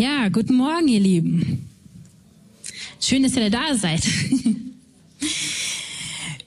[0.00, 1.68] Ja, guten Morgen, ihr Lieben.
[3.00, 4.00] Schön, dass ihr da seid.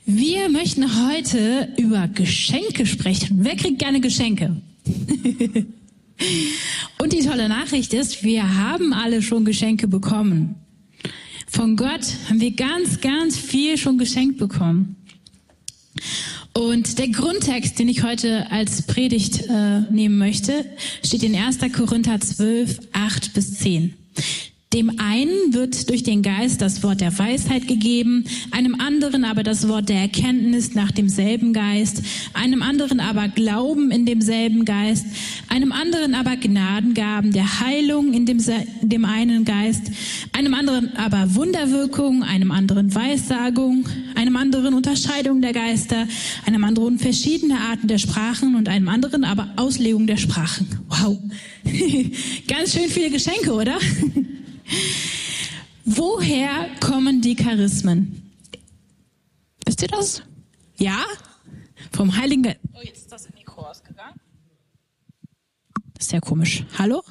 [0.07, 3.41] Wir möchten heute über Geschenke sprechen.
[3.43, 4.59] Wer kriegt gerne Geschenke?
[6.99, 10.55] Und die tolle Nachricht ist, wir haben alle schon Geschenke bekommen.
[11.45, 14.95] Von Gott haben wir ganz, ganz viel schon geschenkt bekommen.
[16.55, 20.65] Und der Grundtext, den ich heute als Predigt äh, nehmen möchte,
[21.03, 21.59] steht in 1.
[21.73, 23.95] Korinther 12, 8 bis 10.
[24.73, 29.67] Dem einen wird durch den Geist das Wort der Weisheit gegeben, einem anderen aber das
[29.67, 32.01] Wort der Erkenntnis nach demselben Geist,
[32.33, 35.05] einem anderen aber Glauben in demselben Geist,
[35.47, 38.39] einem anderen aber Gnadengaben der Heilung in dem,
[38.81, 39.91] dem einen Geist,
[40.35, 46.07] einem anderen aber Wunderwirkung, einem anderen Weissagung, einem anderen Unterscheidung der Geister,
[46.47, 50.67] einem anderen verschiedene Arten der Sprachen und einem anderen aber Auslegung der Sprachen.
[50.87, 51.19] Wow.
[52.47, 53.77] Ganz schön viele Geschenke, oder?
[55.85, 58.31] Woher kommen die Charismen?
[59.65, 60.23] Wisst ihr das?
[60.77, 61.03] Ja?
[61.91, 62.59] Vom Heiligen Geist.
[62.73, 64.19] Oh, jetzt ist das Mikro ausgegangen.
[65.93, 66.65] Das ist ja komisch.
[66.77, 67.03] Hallo?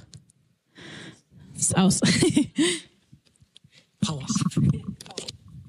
[1.54, 2.00] Ist aus.
[4.00, 4.26] Power.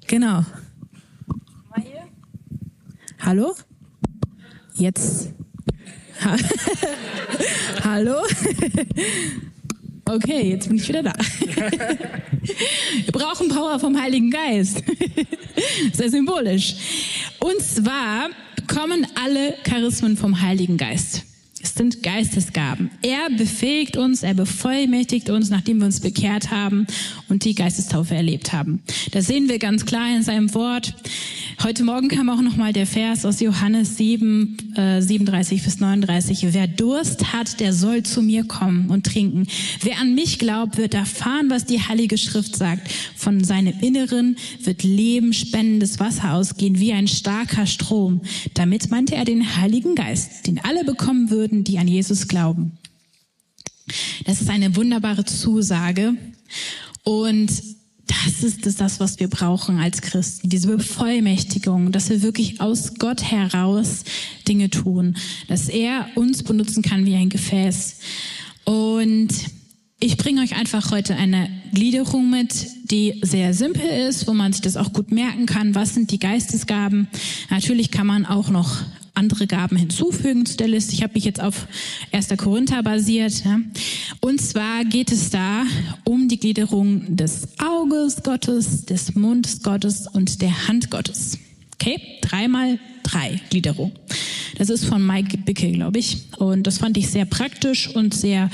[0.07, 0.43] Genau.
[1.69, 2.07] Mal hier.
[3.19, 3.55] Hallo?
[4.75, 5.33] Jetzt.
[7.83, 8.23] Hallo?
[10.13, 11.13] Okay, jetzt bin ich wieder da.
[13.03, 14.83] Wir brauchen Power vom Heiligen Geist.
[15.91, 16.75] Sehr symbolisch.
[17.39, 18.29] Und zwar
[18.67, 21.23] kommen alle Charismen vom Heiligen Geist.
[21.63, 22.91] Es sind Geistesgaben.
[23.01, 26.85] Er befähigt uns, er bevollmächtigt uns, nachdem wir uns bekehrt haben
[27.29, 28.83] und die Geistestaufe erlebt haben.
[29.11, 30.93] Das sehen wir ganz klar in seinem Wort.
[31.61, 36.47] Heute Morgen kam auch noch mal der Vers aus Johannes 7, äh, 37 bis 39.
[36.51, 39.47] Wer Durst hat, der soll zu mir kommen und trinken.
[39.81, 42.89] Wer an mich glaubt, wird erfahren, was die Heilige Schrift sagt.
[43.15, 48.21] Von seinem Inneren wird Leben spendendes Wasser ausgehen, wie ein starker Strom.
[48.55, 52.73] Damit meinte er den Heiligen Geist, den alle bekommen würden, die an Jesus glauben.
[54.25, 56.15] Das ist eine wunderbare Zusage.
[57.03, 57.51] Und
[58.25, 63.23] das ist das, was wir brauchen als Christen, diese Bevollmächtigung, dass wir wirklich aus Gott
[63.23, 64.03] heraus
[64.47, 65.15] Dinge tun,
[65.47, 67.99] dass er uns benutzen kann wie ein Gefäß.
[68.65, 69.29] Und
[69.99, 74.61] ich bringe euch einfach heute eine Gliederung mit, die sehr simpel ist, wo man sich
[74.61, 75.75] das auch gut merken kann.
[75.75, 77.07] Was sind die Geistesgaben?
[77.49, 78.81] Natürlich kann man auch noch
[79.13, 80.93] andere Gaben hinzufügen zu der Liste.
[80.93, 81.67] Ich habe mich jetzt auf
[82.11, 82.29] 1.
[82.37, 83.43] Korinther basiert.
[83.45, 83.59] Ja.
[84.21, 85.65] Und zwar geht es da
[86.03, 91.37] um die Gliederung des Auges Gottes, des Mundes Gottes und der Hand Gottes.
[91.75, 93.91] Okay, dreimal drei Gliederung.
[94.57, 96.23] Das ist von Mike Bicke, glaube ich.
[96.37, 98.49] Und das fand ich sehr praktisch und sehr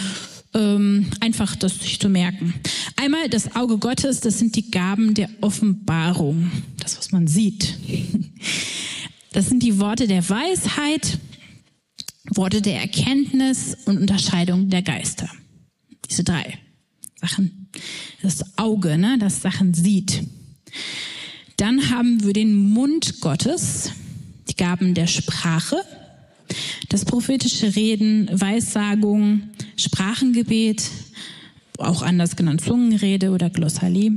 [0.53, 2.53] ähm, einfach, das sich zu merken.
[2.95, 7.77] Einmal das Auge Gottes, das sind die Gaben der Offenbarung, das, was man sieht.
[9.31, 11.19] Das sind die Worte der Weisheit,
[12.31, 15.29] Worte der Erkenntnis und Unterscheidung der Geister.
[16.09, 16.57] Diese drei
[17.21, 17.69] Sachen.
[18.21, 20.23] Das Auge, ne, das Sachen sieht.
[21.57, 23.91] Dann haben wir den Mund Gottes,
[24.49, 25.77] die Gaben der Sprache,
[26.89, 30.89] das prophetische Reden, Weissagung, Sprachengebet,
[31.77, 34.13] auch anders genannt Zungenrede oder Glossalie.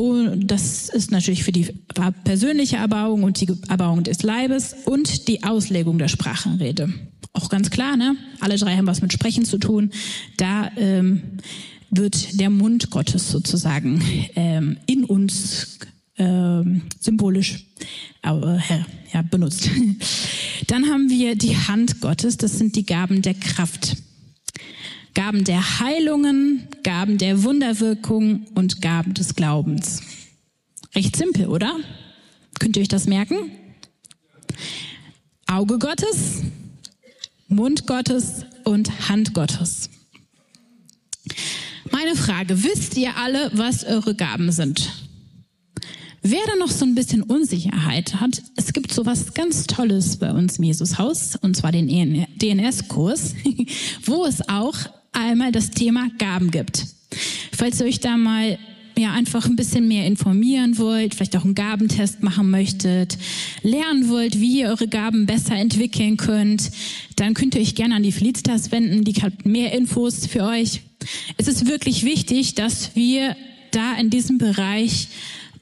[0.00, 1.74] Und das ist natürlich für die
[2.22, 6.92] persönliche Erbauung und die Erbauung des Leibes und die Auslegung der Sprachenrede.
[7.32, 8.16] Auch ganz klar, ne?
[8.38, 9.90] Alle drei haben was mit Sprechen zu tun.
[10.36, 11.22] Da ähm,
[11.90, 14.00] wird der Mund Gottes sozusagen
[14.36, 15.80] ähm, in uns
[16.16, 17.66] ähm, symbolisch
[18.22, 18.58] äh,
[19.12, 19.68] ja, benutzt.
[20.68, 22.36] Dann haben wir die Hand Gottes.
[22.36, 23.96] Das sind die Gaben der Kraft.
[25.18, 30.00] Gaben der Heilungen, Gaben der Wunderwirkung und Gaben des Glaubens.
[30.94, 31.74] Recht simpel, oder?
[32.60, 33.50] Könnt ihr euch das merken?
[35.48, 36.42] Auge Gottes,
[37.48, 39.90] Mund Gottes und Hand Gottes.
[41.90, 45.08] Meine Frage, wisst ihr alle, was eure Gaben sind?
[46.22, 50.30] Wer da noch so ein bisschen Unsicherheit hat, es gibt so was ganz Tolles bei
[50.30, 51.88] uns im Jesushaus, und zwar den
[52.36, 53.34] DNS-Kurs,
[54.04, 54.76] wo es auch
[55.18, 56.86] einmal das Thema Gaben gibt.
[57.52, 58.58] Falls ihr euch da mal
[58.98, 63.16] ja einfach ein bisschen mehr informieren wollt, vielleicht auch einen Gabentest machen möchtet,
[63.62, 66.70] lernen wollt, wie ihr eure Gaben besser entwickeln könnt,
[67.16, 70.82] dann könnt ihr euch gerne an die Felicitas wenden, die hat mehr Infos für euch.
[71.36, 73.36] Es ist wirklich wichtig, dass wir
[73.70, 75.08] da in diesem Bereich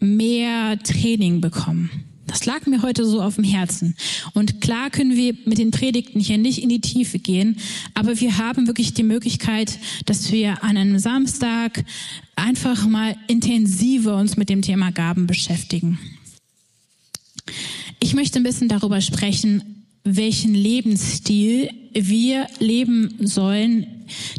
[0.00, 2.06] mehr Training bekommen.
[2.26, 3.94] Das lag mir heute so auf dem Herzen.
[4.34, 7.58] Und klar können wir mit den Predigten hier nicht in die Tiefe gehen,
[7.94, 11.84] aber wir haben wirklich die Möglichkeit, dass wir an einem Samstag
[12.34, 15.99] einfach mal intensiver uns mit dem Thema Gaben beschäftigen.
[18.00, 23.87] Ich möchte ein bisschen darüber sprechen, welchen Lebensstil wir leben sollen,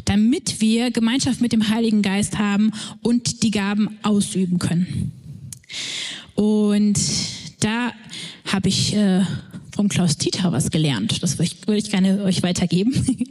[0.04, 5.12] damit wir Gemeinschaft mit dem Heiligen Geist haben und die Gaben ausüben können.
[6.34, 6.98] Und
[7.60, 7.92] da
[8.44, 9.22] habe ich äh,
[9.74, 11.22] vom Klaus Tieter was gelernt.
[11.22, 12.92] Das würde ich, würde ich gerne euch weitergeben.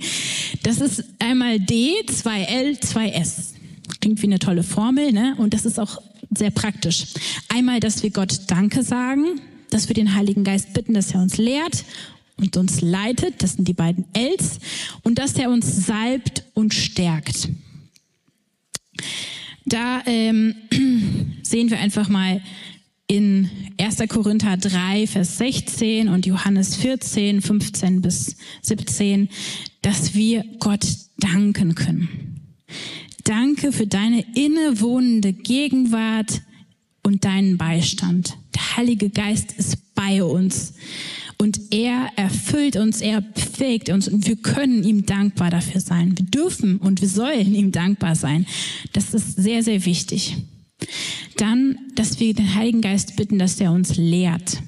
[0.64, 3.54] Das ist einmal D, 2L, 2S.
[4.02, 5.36] Klingt wie eine tolle Formel, ne?
[5.38, 6.02] Und das ist auch
[6.36, 7.06] sehr praktisch.
[7.48, 9.40] Einmal, dass wir Gott Danke sagen,
[9.70, 11.84] dass wir den Heiligen Geist bitten, dass er uns lehrt
[12.38, 13.44] und uns leitet.
[13.44, 14.60] Das sind die beiden Ls.
[15.04, 17.50] Und dass er uns salbt und stärkt.
[19.66, 20.56] Da ähm,
[21.44, 22.42] sehen wir einfach mal
[23.08, 23.50] in
[23.80, 24.04] 1.
[24.10, 29.30] Korinther 3, Vers 16 und Johannes 14, 15 bis 17,
[29.82, 30.86] dass wir Gott
[31.18, 32.10] danken können.
[33.24, 36.42] Danke für deine innewohnende Gegenwart
[37.04, 38.38] und deinen Beistand.
[38.54, 40.74] Der Heilige Geist ist bei uns
[41.38, 46.18] und er erfüllt uns, er befähigt uns und wir können ihm dankbar dafür sein.
[46.18, 48.46] Wir dürfen und wir sollen ihm dankbar sein.
[48.94, 50.38] Das ist sehr, sehr wichtig.
[51.38, 54.62] Dann, dass wir den Heiligen Geist bitten, dass er uns lehrt.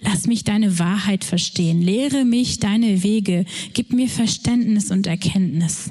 [0.00, 1.80] Lass mich deine Wahrheit verstehen.
[1.80, 3.44] Lehre mich deine Wege.
[3.72, 5.90] Gib mir Verständnis und Erkenntnis.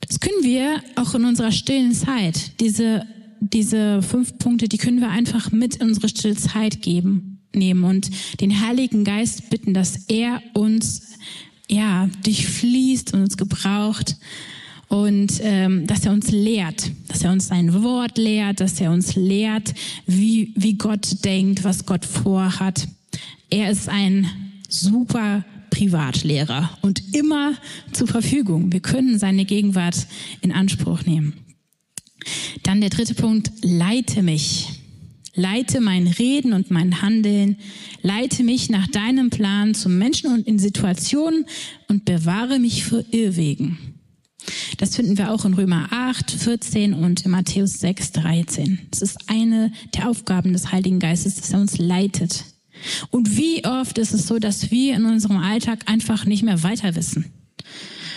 [0.00, 2.60] Das können wir auch in unserer stillen Zeit.
[2.60, 3.04] Diese,
[3.40, 8.10] diese fünf Punkte, die können wir einfach mit in unsere stille Zeit geben, nehmen und
[8.40, 11.14] den Heiligen Geist bitten, dass er uns,
[11.68, 14.16] ja, durchfließt und uns gebraucht
[14.88, 19.16] und ähm, dass er uns lehrt, dass er uns sein Wort lehrt, dass er uns
[19.16, 19.74] lehrt,
[20.06, 22.88] wie, wie Gott denkt, was Gott vorhat.
[23.50, 24.26] Er ist ein
[24.68, 27.52] super Privatlehrer und immer
[27.92, 28.72] zur Verfügung.
[28.72, 30.06] Wir können seine Gegenwart
[30.40, 31.34] in Anspruch nehmen.
[32.62, 34.68] Dann der dritte Punkt, leite mich.
[35.34, 37.56] Leite mein Reden und mein Handeln.
[38.02, 41.44] Leite mich nach deinem Plan zum Menschen und in Situationen
[41.88, 43.97] und bewahre mich vor Irrwegen.
[44.78, 48.78] Das finden wir auch in Römer 8, 14 und in Matthäus 6, 13.
[48.90, 52.44] Das ist eine der Aufgaben des Heiligen Geistes, dass er uns leitet.
[53.10, 56.94] Und wie oft ist es so, dass wir in unserem Alltag einfach nicht mehr weiter
[56.94, 57.26] wissen?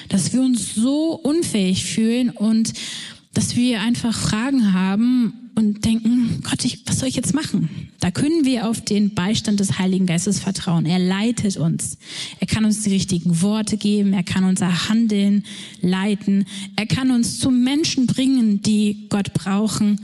[0.10, 2.74] Dass wir uns so unfähig fühlen und
[3.34, 7.92] dass wir einfach Fragen haben und denken, Gott, ich, was soll ich jetzt machen?
[8.00, 10.88] Da können wir auf den Beistand des Heiligen Geistes vertrauen.
[10.88, 11.98] Er leitet uns.
[12.40, 14.14] Er kann uns die richtigen Worte geben.
[14.14, 15.44] Er kann unser Handeln
[15.82, 16.46] leiten.
[16.76, 20.02] Er kann uns zu Menschen bringen, die Gott brauchen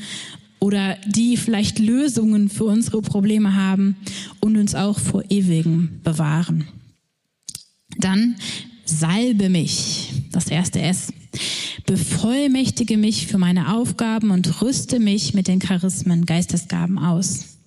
[0.59, 3.95] oder die vielleicht Lösungen für unsere Probleme haben
[4.39, 6.68] und uns auch vor ewigen bewahren.
[7.98, 8.36] Dann
[8.89, 10.13] salbe mich.
[10.31, 11.13] Das erste S
[11.86, 17.57] bevollmächtige mich für meine Aufgaben und rüste mich mit den Charismen, Geistesgaben aus.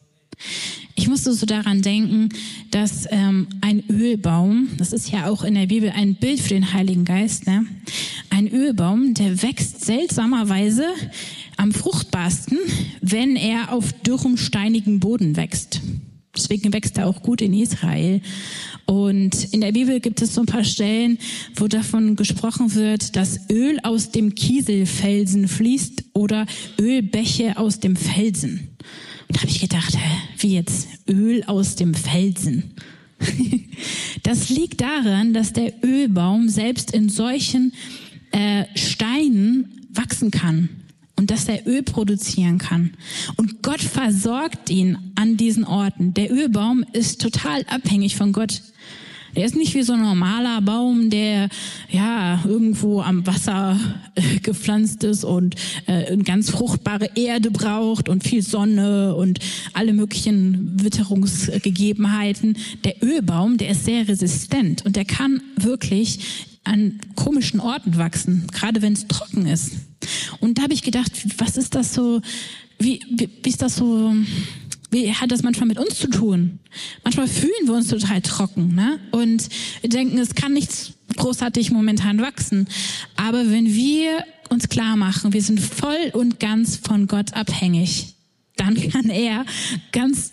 [0.95, 2.29] Ich musste so daran denken,
[2.71, 6.73] dass ähm, ein Ölbaum, das ist ja auch in der Bibel ein Bild für den
[6.73, 7.65] Heiligen Geist, ne?
[8.29, 10.85] ein Ölbaum, der wächst seltsamerweise
[11.57, 12.59] am fruchtbarsten,
[13.01, 15.81] wenn er auf dürrem, steinigen Boden wächst.
[16.43, 18.21] Deswegen wächst er auch gut in Israel.
[18.87, 21.19] Und in der Bibel gibt es so ein paar Stellen,
[21.57, 26.47] wo davon gesprochen wird, dass Öl aus dem Kieselfelsen fließt oder
[26.81, 28.69] Ölbäche aus dem Felsen.
[29.29, 32.73] Und da habe ich gedacht, hä, wie jetzt Öl aus dem Felsen?
[34.23, 37.73] das liegt daran, dass der Ölbaum selbst in solchen
[38.33, 40.69] äh, Steinen wachsen kann
[41.21, 42.95] und dass er Öl produzieren kann.
[43.37, 46.15] Und Gott versorgt ihn an diesen Orten.
[46.15, 48.63] Der Ölbaum ist total abhängig von Gott.
[49.37, 51.51] Der ist nicht wie so ein normaler Baum, der
[51.91, 53.79] ja irgendwo am Wasser
[54.15, 59.41] äh, gepflanzt ist und äh, ganz fruchtbare Erde braucht und viel Sonne und
[59.75, 62.57] alle möglichen Witterungsgegebenheiten.
[62.85, 68.81] Der Ölbaum, der ist sehr resistent und der kann wirklich an komischen Orten wachsen, gerade
[68.81, 69.90] wenn es trocken ist.
[70.41, 72.21] Und da habe ich gedacht, was ist das so,
[72.79, 74.15] wie, wie, wie ist das so,
[74.91, 76.59] wie hat das manchmal mit uns zu tun?
[77.05, 78.99] Manchmal fühlen wir uns total trocken ne?
[79.13, 79.49] und
[79.85, 82.69] denken, es kann nichts großartig momentan wachsen.
[83.17, 88.15] Aber wenn wir uns klar machen, wir sind voll und ganz von Gott abhängig,
[88.57, 89.45] dann kann er
[89.93, 90.33] ganz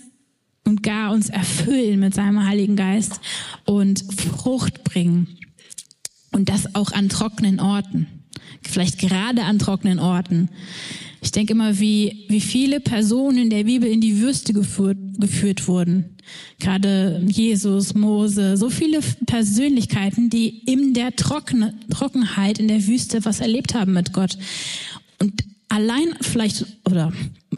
[0.63, 3.21] und gar uns erfüllen mit seinem Heiligen Geist
[3.65, 5.37] und Frucht bringen.
[6.31, 8.16] Und das auch an trockenen Orten
[8.67, 10.49] vielleicht gerade an trockenen Orten.
[11.21, 15.67] Ich denke immer, wie, wie viele Personen in der Bibel in die Wüste geführt, geführt
[15.67, 16.15] wurden.
[16.59, 23.39] Gerade Jesus, Mose, so viele Persönlichkeiten, die in der Trocken, Trockenheit in der Wüste was
[23.39, 24.37] erlebt haben mit Gott.
[25.19, 27.11] Und allein vielleicht oder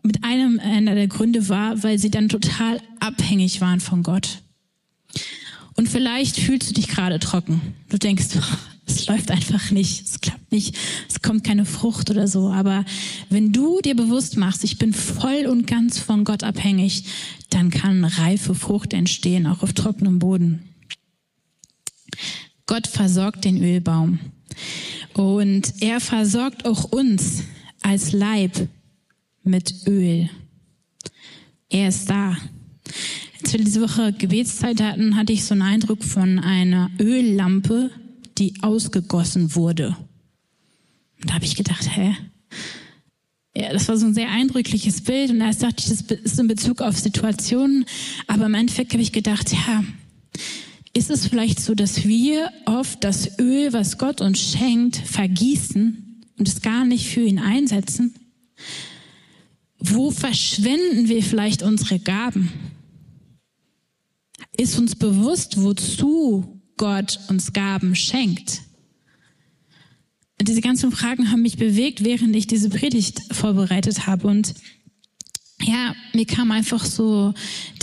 [0.04, 4.42] mit einem einer der Gründe war, weil sie dann total abhängig waren von Gott.
[5.76, 7.62] Und vielleicht fühlst du dich gerade trocken.
[7.90, 8.28] Du denkst,
[8.90, 10.78] es läuft einfach nicht, es klappt nicht,
[11.08, 12.50] es kommt keine Frucht oder so.
[12.50, 12.86] Aber
[13.30, 17.06] wenn du dir bewusst machst, ich bin voll und ganz von Gott abhängig,
[17.50, 20.64] dann kann reife Frucht entstehen, auch auf trockenem Boden.
[22.66, 24.20] Gott versorgt den Ölbaum.
[25.14, 27.44] Und er versorgt auch uns
[27.82, 28.68] als Leib
[29.44, 30.30] mit Öl.
[31.70, 32.38] Er ist da.
[33.42, 37.92] Als wir diese Woche Gebetszeit hatten, hatte ich so einen Eindruck von einer Öllampe,
[38.40, 39.96] die ausgegossen wurde.
[41.22, 42.16] Und da habe ich gedacht, hä?
[43.56, 46.48] Ja, das war so ein sehr eindrückliches Bild und erst dachte ich, das ist in
[46.48, 47.86] Bezug auf Situationen,
[48.28, 49.84] aber im Endeffekt habe ich gedacht, ja,
[50.94, 56.48] ist es vielleicht so, dass wir oft das Öl, was Gott uns schenkt, vergießen und
[56.48, 58.16] es gar nicht für ihn einsetzen?
[59.78, 62.52] Wo verschwenden wir vielleicht unsere Gaben?
[64.58, 68.62] Ist uns bewusst, wozu Gott uns Gaben schenkt?
[70.42, 74.28] Diese ganzen Fragen haben mich bewegt, während ich diese Predigt vorbereitet habe.
[74.28, 74.56] Und
[75.62, 77.34] ja, mir kam einfach so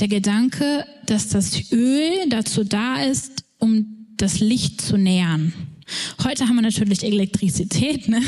[0.00, 5.52] der Gedanke, dass das Öl dazu da ist, um das Licht zu nähern.
[6.24, 8.22] Heute haben wir natürlich Elektrizität, ne?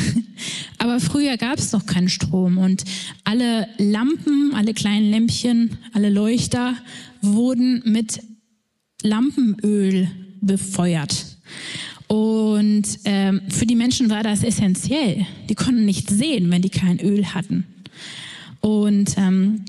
[0.79, 2.85] aber früher gab es noch keinen Strom und
[3.25, 6.77] alle Lampen, alle kleinen Lämpchen, alle Leuchter
[7.23, 8.21] wurden mit
[9.03, 11.39] Lampenöl befeuert.
[12.07, 15.27] Und ähm, für die Menschen war das essentiell.
[15.49, 17.67] Die konnten nicht sehen, wenn die kein Öl hatten.
[18.61, 19.65] Und ähm,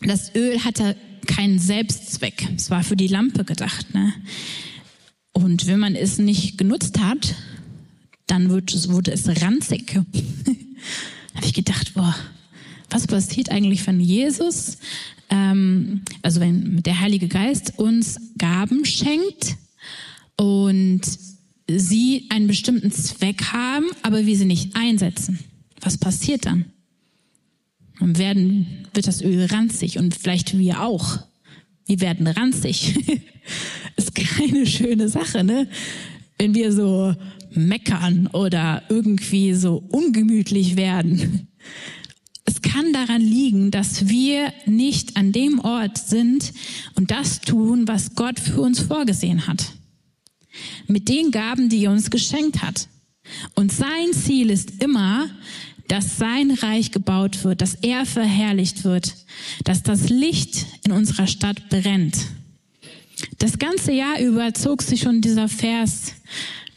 [0.00, 0.96] das Öl hatte
[1.26, 2.48] keinen Selbstzweck.
[2.56, 3.94] Es war für die Lampe gedacht.
[3.94, 4.12] Ne?
[5.32, 7.34] Und wenn man es nicht genutzt hat,
[8.26, 9.94] dann wird wurde es ranzig.
[11.34, 12.14] habe ich gedacht, boah,
[12.90, 14.78] was passiert eigentlich, wenn Jesus
[15.30, 19.56] ähm, also wenn der Heilige Geist uns Gaben schenkt
[20.36, 21.02] und
[21.68, 25.38] sie einen bestimmten Zweck haben, aber wir sie nicht einsetzen.
[25.80, 26.66] Was passiert dann?
[28.00, 31.18] Dann werden, wird das Öl ranzig und vielleicht wir auch.
[31.86, 32.98] Wir werden ranzig.
[33.96, 35.68] Ist keine schöne Sache, ne?
[36.38, 37.14] Wenn wir so
[37.50, 41.48] meckern oder irgendwie so ungemütlich werden
[42.48, 46.54] es kann daran liegen, dass wir nicht an dem Ort sind
[46.94, 49.72] und das tun, was Gott für uns vorgesehen hat.
[50.86, 52.88] Mit den Gaben, die er uns geschenkt hat.
[53.54, 55.28] Und sein Ziel ist immer,
[55.88, 59.14] dass sein Reich gebaut wird, dass er verherrlicht wird,
[59.64, 62.16] dass das Licht in unserer Stadt brennt.
[63.36, 66.14] Das ganze Jahr über zog sich schon dieser Vers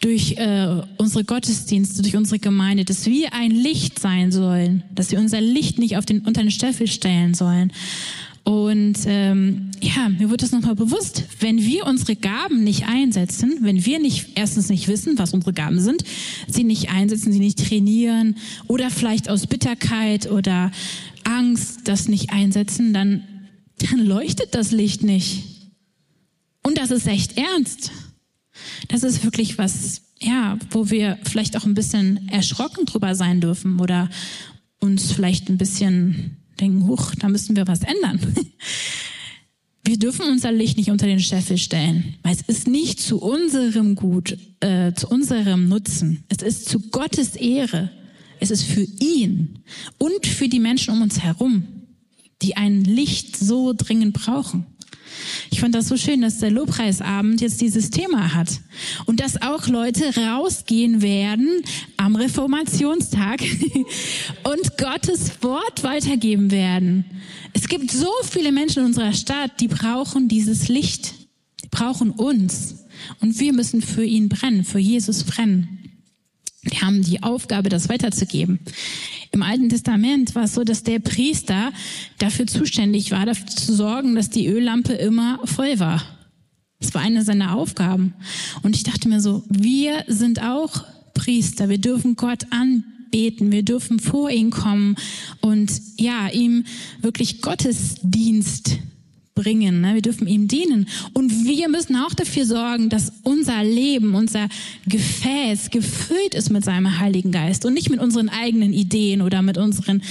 [0.02, 5.20] durch äh, unsere Gottesdienste, durch unsere Gemeinde, dass wir ein Licht sein sollen, dass wir
[5.20, 7.72] unser Licht nicht auf den, unter den Steffel stellen sollen.
[8.44, 13.86] Und ähm, ja, mir wird das nochmal bewusst, wenn wir unsere Gaben nicht einsetzen, wenn
[13.86, 16.04] wir nicht erstens nicht wissen, was unsere Gaben sind,
[16.48, 20.72] sie nicht einsetzen, sie nicht trainieren oder vielleicht aus Bitterkeit oder
[21.24, 23.24] Angst das nicht einsetzen, dann,
[23.78, 25.44] dann leuchtet das Licht nicht.
[26.64, 27.92] Und das ist echt ernst.
[28.92, 33.80] Das ist wirklich was, ja, wo wir vielleicht auch ein bisschen erschrocken drüber sein dürfen
[33.80, 34.10] oder
[34.80, 38.20] uns vielleicht ein bisschen denken, huch, da müssen wir was ändern.
[39.84, 43.96] Wir dürfen unser Licht nicht unter den Scheffel stellen, weil es ist nicht zu unserem
[43.96, 46.24] Gut, äh, zu unserem Nutzen.
[46.30, 47.90] Es ist zu Gottes Ehre.
[48.40, 49.64] Es ist für ihn
[49.98, 51.66] und für die Menschen um uns herum,
[52.44, 54.68] die ein Licht so dringend brauchen.
[55.50, 58.62] Ich fand das so schön, dass der Lobpreisabend jetzt dieses Thema hat
[59.06, 61.64] und dass auch Leute rausgehen werden
[61.98, 63.42] am Reformationstag
[64.44, 67.06] und Gottes Wort weitergeben werden.
[67.54, 71.14] Es gibt so viele Menschen in unserer Stadt, die brauchen dieses Licht,
[71.64, 72.76] die brauchen uns
[73.20, 75.80] und wir müssen für ihn brennen, für Jesus brennen.
[76.64, 78.60] Wir haben die Aufgabe, das weiterzugeben.
[79.32, 81.72] Im Alten Testament war es so, dass der Priester
[82.18, 86.04] dafür zuständig war, dafür zu sorgen, dass die Öllampe immer voll war.
[86.82, 88.14] Das war eine seiner Aufgaben.
[88.64, 90.84] Und ich dachte mir so, wir sind auch
[91.14, 91.70] Priester.
[91.70, 93.52] Wir dürfen Gott anbeten.
[93.52, 94.96] Wir dürfen vor ihn kommen
[95.40, 96.66] und ja, ihm
[97.02, 98.80] wirklich Gottesdienst
[99.36, 99.82] bringen.
[99.82, 99.96] Ne?
[99.96, 100.88] Wir dürfen ihm dienen.
[101.14, 104.48] Und wir müssen auch dafür sorgen, dass unser Leben, unser
[104.88, 109.58] Gefäß gefüllt ist mit seinem Heiligen Geist und nicht mit unseren eigenen Ideen oder mit
[109.58, 110.02] unseren,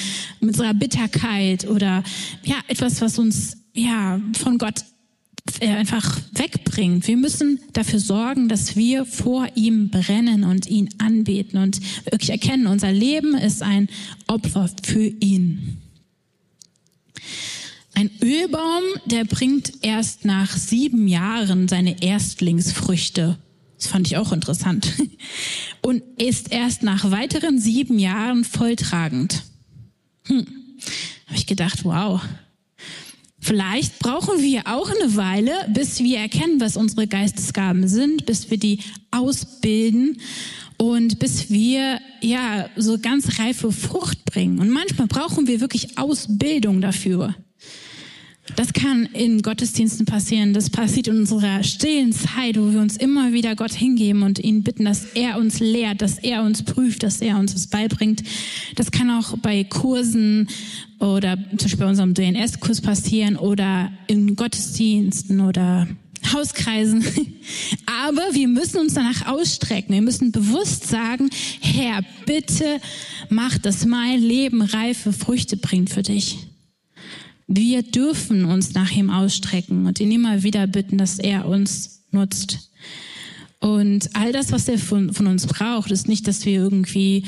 [0.41, 2.03] mit unserer Bitterkeit oder
[2.45, 4.85] ja, etwas, was uns ja von Gott
[5.61, 7.07] äh, einfach wegbringt.
[7.07, 12.67] Wir müssen dafür sorgen, dass wir vor ihm brennen und ihn anbeten und wirklich erkennen,
[12.67, 13.89] unser Leben ist ein
[14.27, 15.79] Opfer für ihn.
[17.95, 23.39] Ein Ölbaum, der bringt erst nach sieben Jahren seine Erstlingsfrüchte.
[23.77, 24.93] Das fand ich auch interessant.
[25.83, 29.43] Und ist erst nach weiteren sieben Jahren volltragend.
[30.27, 30.47] Hm.
[31.27, 32.21] Habe ich gedacht, wow,
[33.43, 38.59] Vielleicht brauchen wir auch eine Weile, bis wir erkennen, was unsere Geistesgaben sind, bis wir
[38.59, 38.81] die
[39.11, 40.21] ausbilden
[40.77, 44.59] und bis wir ja so ganz reife Frucht bringen.
[44.59, 47.35] Und manchmal brauchen wir wirklich Ausbildung dafür.
[48.57, 50.53] Das kann in Gottesdiensten passieren.
[50.53, 54.63] Das passiert in unserer stillen Zeit, wo wir uns immer wieder Gott hingeben und ihn
[54.63, 58.23] bitten, dass er uns lehrt, dass er uns prüft, dass er uns was beibringt.
[58.77, 60.49] Das kann auch bei Kursen
[60.99, 65.89] oder zum Beispiel bei unserem DNS-Kurs passieren oder in Gottesdiensten oder
[66.33, 67.05] Hauskreisen.
[68.05, 69.95] Aber wir müssen uns danach ausstrecken.
[69.95, 71.31] Wir müssen bewusst sagen,
[71.61, 72.81] Herr, bitte
[73.29, 76.50] mach, dass mein Leben reife Früchte bringt für dich.
[77.53, 82.71] Wir dürfen uns nach ihm ausstrecken und ihn immer wieder bitten, dass er uns nutzt.
[83.59, 87.25] Und all das, was er von, von uns braucht, ist nicht, dass wir irgendwie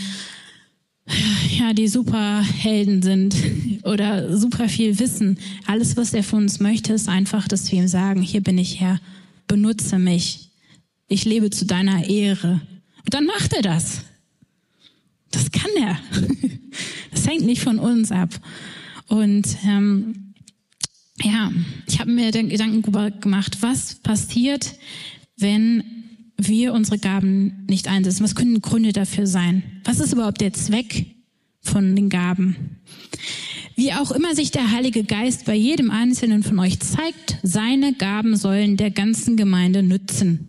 [1.58, 3.34] ja, die Superhelden sind
[3.82, 5.40] oder super viel wissen.
[5.66, 8.80] Alles, was er von uns möchte, ist einfach, dass wir ihm sagen, hier bin ich
[8.80, 9.00] Herr,
[9.48, 10.50] benutze mich.
[11.08, 12.60] Ich lebe zu deiner Ehre.
[13.04, 14.02] Und dann macht er das.
[15.32, 15.98] Das kann er.
[17.10, 18.30] Das hängt nicht von uns ab.
[19.08, 20.34] Und ähm,
[21.20, 21.50] ja,
[21.86, 22.82] ich habe mir den Gedanken
[23.20, 24.74] gemacht, was passiert,
[25.36, 25.84] wenn
[26.48, 28.24] wir unsere Gaben nicht einsetzen?
[28.24, 29.62] Was können Gründe dafür sein?
[29.84, 31.06] Was ist überhaupt der Zweck
[31.60, 32.80] von den Gaben?
[33.76, 38.36] Wie auch immer sich der Heilige Geist bei jedem Einzelnen von euch zeigt, seine Gaben
[38.36, 40.48] sollen der ganzen Gemeinde nützen.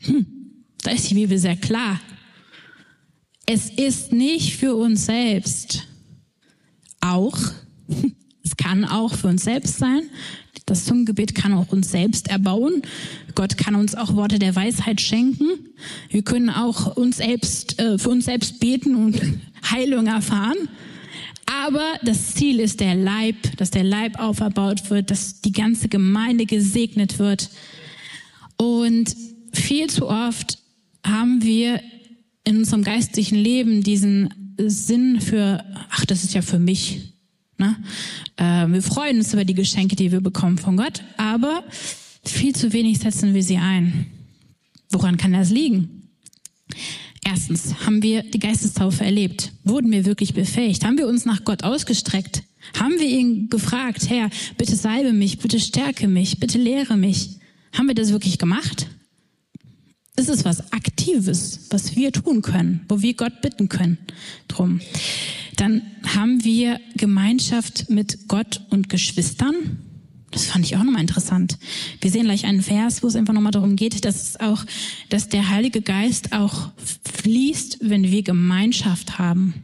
[0.00, 0.26] Hm,
[0.82, 2.00] da ist die Bibel sehr klar.
[3.46, 5.88] Es ist nicht für uns selbst.
[7.00, 7.38] Auch
[8.44, 10.02] es kann auch für uns selbst sein.
[10.66, 12.82] Das Zungengebet kann auch uns selbst erbauen.
[13.34, 15.46] Gott kann uns auch Worte der Weisheit schenken.
[16.10, 19.20] Wir können auch uns selbst, äh, für uns selbst beten und
[19.70, 20.68] Heilung erfahren.
[21.46, 26.44] Aber das Ziel ist der Leib, dass der Leib auferbaut wird, dass die ganze Gemeinde
[26.44, 27.48] gesegnet wird.
[28.58, 29.16] Und
[29.52, 30.58] viel zu oft
[31.04, 31.80] haben wir
[32.44, 37.12] in unserem geistlichen Leben diesen Sinn für, ach, das ist ja für mich.
[37.58, 37.76] Ne?
[38.36, 41.64] Äh, wir freuen uns über die Geschenke, die wir bekommen von Gott, aber
[42.24, 44.06] viel zu wenig setzen wir sie ein.
[44.90, 46.08] Woran kann das liegen?
[47.24, 49.52] Erstens, haben wir die Geistestaufe erlebt?
[49.64, 50.84] Wurden wir wirklich befähigt?
[50.84, 52.42] Haben wir uns nach Gott ausgestreckt?
[52.78, 57.38] Haben wir ihn gefragt, Herr, bitte salbe mich, bitte stärke mich, bitte lehre mich?
[57.72, 58.86] Haben wir das wirklich gemacht?
[60.16, 63.98] Es ist was Aktives, was wir tun können, wo wir Gott bitten können
[64.48, 64.80] drum
[65.58, 69.54] dann haben wir Gemeinschaft mit Gott und Geschwistern.
[70.30, 71.58] Das fand ich auch nochmal interessant.
[72.00, 74.64] Wir sehen gleich einen Vers, wo es einfach nochmal darum geht, dass es auch,
[75.08, 76.70] dass der Heilige Geist auch
[77.22, 79.54] fließt, wenn wir Gemeinschaft haben.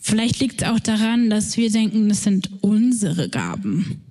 [0.00, 4.02] Vielleicht liegt es auch daran, dass wir denken, das sind unsere Gaben.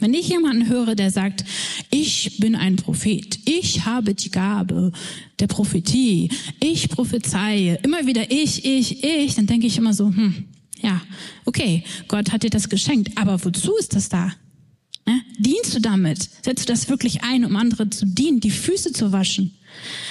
[0.00, 1.44] Wenn ich jemanden höre, der sagt,
[1.90, 4.92] ich bin ein Prophet, ich habe die Gabe
[5.38, 10.44] der Prophetie, ich prophezeie, immer wieder ich, ich, ich, dann denke ich immer so, hm,
[10.80, 11.00] ja,
[11.44, 14.32] okay, Gott hat dir das geschenkt, aber wozu ist das da?
[15.06, 15.20] Ne?
[15.38, 16.28] Dienst du damit?
[16.42, 19.52] Setzt du das wirklich ein, um andere zu dienen, die Füße zu waschen?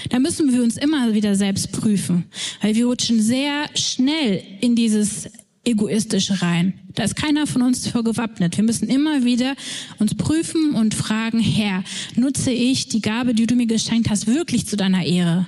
[0.09, 2.25] Da müssen wir uns immer wieder selbst prüfen,
[2.61, 5.29] weil wir rutschen sehr schnell in dieses
[5.63, 6.73] egoistisch rein.
[6.93, 8.57] Da ist keiner von uns für gewappnet.
[8.57, 9.55] Wir müssen immer wieder
[9.99, 11.83] uns prüfen und fragen, Herr,
[12.15, 15.47] nutze ich die Gabe, die du mir geschenkt hast, wirklich zu deiner Ehre?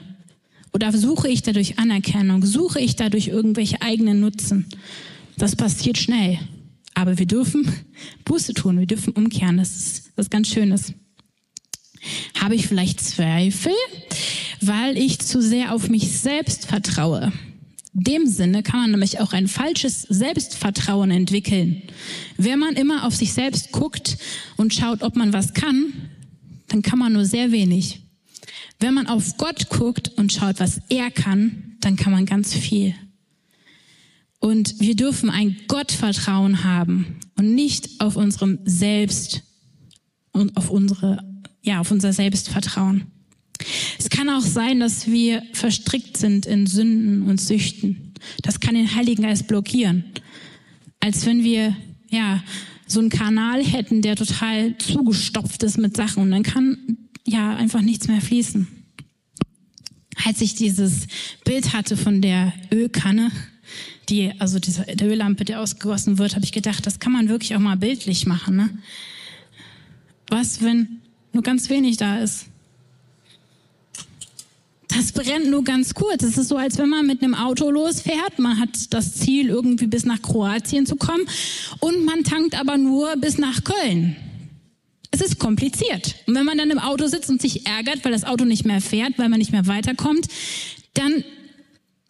[0.73, 2.45] Oder suche ich dadurch Anerkennung?
[2.45, 4.67] Suche ich dadurch irgendwelche eigenen Nutzen?
[5.37, 6.39] Das passiert schnell.
[6.93, 7.67] Aber wir dürfen
[8.25, 9.57] Buße tun, wir dürfen umkehren.
[9.57, 10.93] Das ist was ganz Schönes.
[12.39, 13.73] Habe ich vielleicht Zweifel,
[14.61, 17.31] weil ich zu sehr auf mich selbst vertraue?
[17.93, 21.83] Dem Sinne kann man nämlich auch ein falsches Selbstvertrauen entwickeln.
[22.37, 24.17] Wenn man immer auf sich selbst guckt
[24.55, 25.93] und schaut, ob man was kann,
[26.69, 28.01] dann kann man nur sehr wenig.
[28.79, 32.95] Wenn man auf Gott guckt und schaut, was er kann, dann kann man ganz viel.
[34.39, 39.43] Und wir dürfen ein Gottvertrauen haben und nicht auf unserem Selbst
[40.31, 41.23] und auf unsere,
[41.61, 43.11] ja, auf unser Selbstvertrauen.
[43.97, 48.13] Es kann auch sein, dass wir verstrickt sind in Sünden und Süchten.
[48.41, 50.05] Das kann den Heiligen Geist blockieren.
[50.99, 51.75] Als wenn wir,
[52.09, 52.43] ja,
[52.87, 57.81] so einen Kanal hätten, der total zugestopft ist mit Sachen und dann kann, ja, einfach
[57.81, 58.67] nichts mehr fließen.
[60.25, 61.07] Als ich dieses
[61.45, 63.31] Bild hatte von der Ölkanne,
[64.09, 67.55] die, also diese, der Öllampe, die ausgegossen wird, habe ich gedacht, das kann man wirklich
[67.55, 68.57] auch mal bildlich machen.
[68.57, 68.69] Ne?
[70.27, 71.01] Was, wenn
[71.33, 72.47] nur ganz wenig da ist?
[74.95, 76.23] Das brennt nur ganz kurz.
[76.23, 78.39] Es ist so, als wenn man mit einem Auto losfährt.
[78.39, 81.25] Man hat das Ziel, irgendwie bis nach Kroatien zu kommen.
[81.79, 84.15] Und man tankt aber nur bis nach Köln.
[85.11, 86.15] Es ist kompliziert.
[86.25, 88.81] Und wenn man dann im Auto sitzt und sich ärgert, weil das Auto nicht mehr
[88.81, 90.27] fährt, weil man nicht mehr weiterkommt,
[90.93, 91.23] dann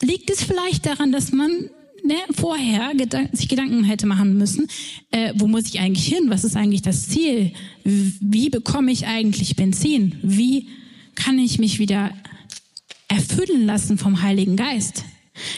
[0.02, 1.70] liegt es vielleicht daran, dass man
[2.04, 4.68] ne, vorher gedan sich Gedanken hätte machen müssen,
[5.12, 6.30] äh, wo muss ich eigentlich hin?
[6.30, 7.54] Was ist eigentlich das Ziel?
[7.84, 10.16] Wie bekomme ich eigentlich Benzin?
[10.22, 10.68] Wie
[11.16, 12.12] kann ich mich wieder
[13.12, 15.04] erfüllen lassen vom Heiligen Geist?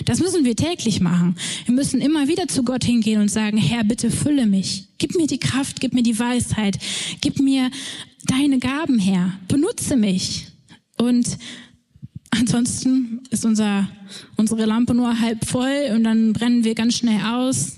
[0.06, 1.36] Das müssen wir täglich machen.
[1.66, 4.88] Wir müssen immer wieder zu Gott hingehen und sagen, Herr, bitte fülle mich.
[4.98, 6.78] Gib mir die Kraft, gib mir die Weisheit,
[7.22, 7.72] gib mir
[8.26, 10.48] deine Gaben her, benutze mich.
[10.98, 11.38] Und
[12.40, 13.88] Ansonsten ist unser,
[14.38, 17.78] unsere Lampe nur halb voll und dann brennen wir ganz schnell aus.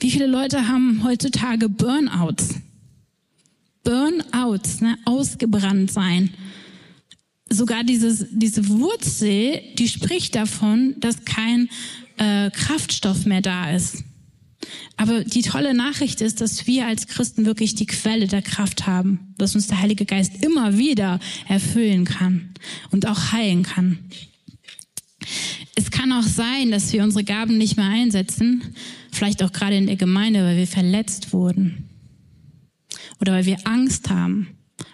[0.00, 2.56] Wie viele Leute haben heutzutage Burnouts?
[3.84, 4.98] Burnouts, ne?
[5.04, 6.30] ausgebrannt sein.
[7.50, 11.68] Sogar dieses, diese Wurzel, die spricht davon, dass kein
[12.18, 14.04] äh, Kraftstoff mehr da ist.
[14.96, 19.34] Aber die tolle Nachricht ist, dass wir als Christen wirklich die Quelle der Kraft haben,
[19.38, 22.50] dass uns der Heilige Geist immer wieder erfüllen kann
[22.90, 23.98] und auch heilen kann.
[25.74, 28.74] Es kann auch sein, dass wir unsere Gaben nicht mehr einsetzen,
[29.12, 31.88] vielleicht auch gerade in der Gemeinde, weil wir verletzt wurden
[33.20, 34.48] oder weil wir Angst haben,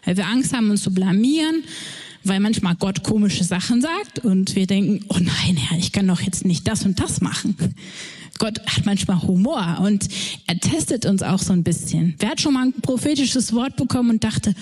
[0.05, 1.65] weil wir Angst haben, uns zu blamieren,
[2.25, 6.21] weil manchmal Gott komische Sachen sagt und wir denken, oh nein, Herr, ich kann doch
[6.21, 7.57] jetzt nicht das und das machen.
[8.39, 10.09] Gott hat manchmal Humor und
[10.47, 12.15] er testet uns auch so ein bisschen.
[12.19, 14.55] Wer hat schon mal ein prophetisches Wort bekommen und dachte,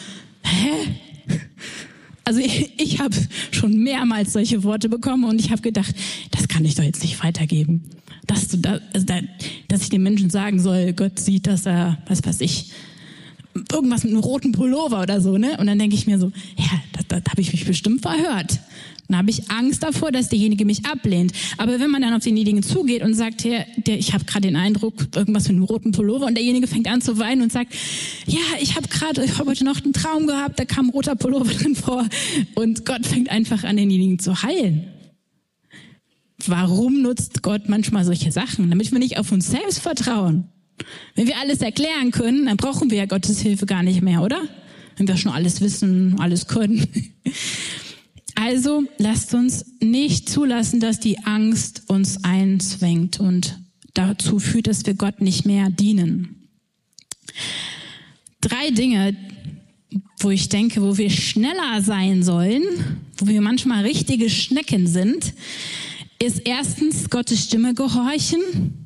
[0.43, 1.39] hä?
[2.25, 3.17] Also ich, ich habe
[3.51, 5.95] schon mehrmals solche Worte bekommen und ich habe gedacht,
[6.31, 7.83] das kann ich doch jetzt nicht weitergeben.
[8.27, 9.19] Dass, du da, also da,
[9.67, 12.71] dass ich den Menschen sagen soll, Gott sieht, dass er, was weiß ich,
[13.71, 15.57] irgendwas mit einem roten Pullover oder so, ne?
[15.59, 18.61] Und dann denke ich mir so, ja, das, das habe ich mich bestimmt verhört.
[19.09, 21.33] Dann habe ich Angst davor, dass derjenige mich ablehnt.
[21.59, 24.57] Aber wenn man dann auf denjenigen zugeht und sagt, der, der, ich habe gerade den
[24.57, 27.75] Eindruck, irgendwas mit einem roten Pullover und derjenige fängt an zu weinen und sagt,
[28.27, 31.53] ja, ich habe gerade, habe heute noch einen Traum gehabt, da kam ein roter Pullover
[31.53, 32.09] drin vor
[32.55, 34.87] und Gott fängt einfach an, denjenigen zu heilen.
[36.47, 38.71] Warum nutzt Gott manchmal solche Sachen?
[38.71, 40.49] Damit wir nicht auf uns selbst vertrauen.
[41.15, 44.43] Wenn wir alles erklären können, dann brauchen wir ja Gottes Hilfe gar nicht mehr, oder?
[44.97, 46.87] Wenn wir schon alles wissen, alles können.
[48.35, 53.59] Also lasst uns nicht zulassen, dass die Angst uns einzwängt und
[53.95, 56.49] dazu führt, dass wir Gott nicht mehr dienen.
[58.41, 59.17] Drei Dinge,
[60.19, 62.63] wo ich denke, wo wir schneller sein sollen,
[63.19, 65.35] wo wir manchmal richtige Schnecken sind,
[66.19, 68.82] ist erstens Gottes Stimme gehorchen.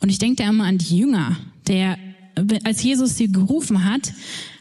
[0.00, 1.98] Und ich denke da immer an die Jünger, der
[2.64, 4.12] als Jesus sie gerufen hat,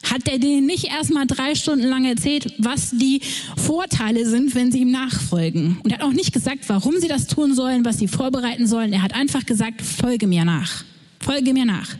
[0.04, 3.21] hat er denen nicht erstmal drei Stunden lang erzählt, was die
[3.56, 5.78] Vorteile sind, wenn sie ihm nachfolgen.
[5.84, 8.93] Und er hat auch nicht gesagt, warum sie das tun sollen, was sie vorbereiten sollen.
[8.93, 10.84] Er hat einfach gesagt, folge mir nach.
[11.19, 11.95] Folge mir nach.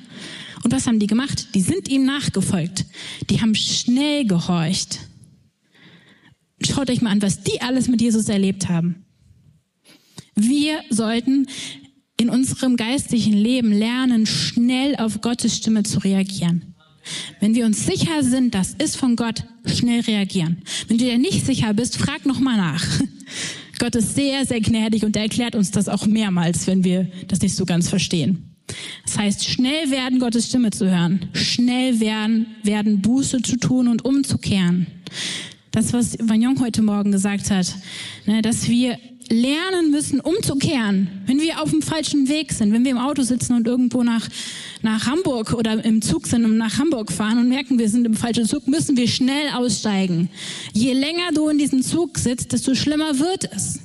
[0.64, 1.56] Und was haben die gemacht?
[1.56, 2.86] Die sind ihm nachgefolgt.
[3.30, 5.00] Die haben schnell gehorcht.
[6.64, 9.06] Schaut euch mal an, was die alles mit Jesus erlebt haben.
[10.36, 11.48] Wir sollten
[12.22, 16.76] in unserem geistlichen Leben lernen, schnell auf Gottes Stimme zu reagieren.
[17.40, 20.62] Wenn wir uns sicher sind, das ist von Gott, schnell reagieren.
[20.88, 22.86] Wenn du dir nicht sicher bist, frag nochmal nach.
[23.80, 27.42] Gott ist sehr, sehr gnädig und er erklärt uns das auch mehrmals, wenn wir das
[27.42, 28.54] nicht so ganz verstehen.
[29.04, 31.30] Das heißt, schnell werden, Gottes Stimme zu hören.
[31.34, 34.86] Schnell werden, werden Buße zu tun und umzukehren.
[35.72, 37.76] Das, was Vagnon heute Morgen gesagt hat,
[38.28, 39.00] ne, dass wir
[39.32, 43.56] lernen müssen, umzukehren, wenn wir auf dem falschen Weg sind, wenn wir im Auto sitzen
[43.56, 44.28] und irgendwo nach,
[44.82, 48.14] nach Hamburg oder im Zug sind und nach Hamburg fahren und merken, wir sind im
[48.14, 50.30] falschen Zug, müssen wir schnell aussteigen.
[50.74, 53.80] Je länger du in diesem Zug sitzt, desto schlimmer wird es.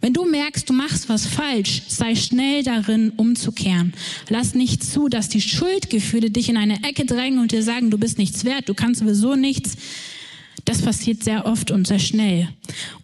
[0.00, 3.92] Wenn du merkst, du machst was falsch, sei schnell darin, umzukehren.
[4.28, 7.98] Lass nicht zu, dass die Schuldgefühle dich in eine Ecke drängen und dir sagen, du
[7.98, 9.76] bist nichts wert, du kannst sowieso nichts.
[10.64, 12.48] Das passiert sehr oft und sehr schnell.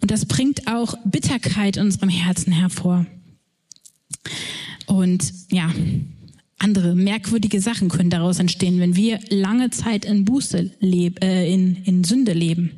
[0.01, 3.07] Und das bringt auch Bitterkeit in unserem Herzen hervor.
[4.87, 5.73] Und ja,
[6.59, 11.77] andere merkwürdige Sachen können daraus entstehen, wenn wir lange Zeit in Buße leben, äh, in,
[11.85, 12.73] in Sünde leben.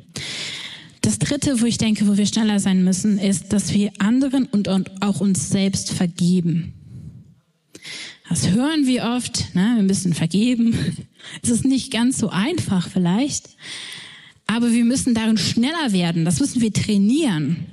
[1.01, 4.69] Das dritte, wo ich denke, wo wir schneller sein müssen, ist, dass wir anderen und,
[5.01, 6.73] auch uns selbst vergeben.
[8.29, 9.73] Das hören wir oft, ne?
[9.77, 10.75] wir müssen vergeben.
[11.43, 13.49] Es ist nicht ganz so einfach vielleicht,
[14.51, 16.25] aber wir müssen darin schneller werden.
[16.25, 17.65] Das müssen wir trainieren.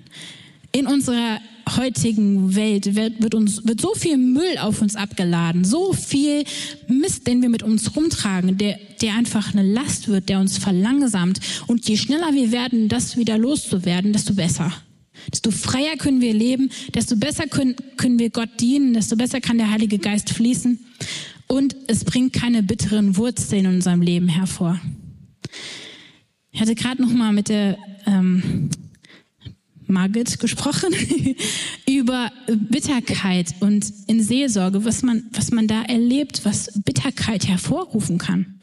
[0.71, 1.41] In unserer
[1.77, 6.45] heutigen Welt wird, wird, uns, wird so viel Müll auf uns abgeladen, so viel
[6.87, 11.41] Mist, den wir mit uns rumtragen, der, der einfach eine Last wird, der uns verlangsamt.
[11.67, 14.73] Und je schneller wir werden, das wieder loszuwerden, desto besser.
[15.33, 19.59] Desto freier können wir leben, desto besser können, können wir Gott dienen, desto besser kann
[19.59, 20.79] der Heilige Geist fließen.
[21.49, 24.81] Und es bringt keine bitteren Wurzeln in unserem Leben hervor.
[26.53, 28.71] Ich hatte gerade noch mal mit der ähm,
[29.87, 30.93] Margit gesprochen
[31.89, 38.59] über Bitterkeit und in Seelsorge, was man, was man da erlebt, was Bitterkeit hervorrufen kann.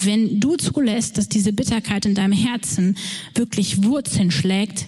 [0.00, 2.96] Wenn du zulässt, dass diese Bitterkeit in deinem Herzen
[3.34, 4.86] wirklich Wurzeln schlägt,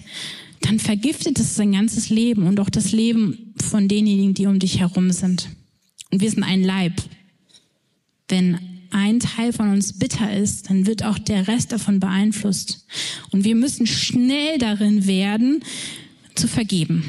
[0.61, 4.79] dann vergiftet es dein ganzes Leben und auch das Leben von denjenigen, die um dich
[4.79, 5.49] herum sind.
[6.11, 6.93] Und wir sind ein Leib.
[8.27, 8.59] Wenn
[8.91, 12.85] ein Teil von uns bitter ist, dann wird auch der Rest davon beeinflusst.
[13.31, 15.63] Und wir müssen schnell darin werden,
[16.35, 17.03] zu vergeben.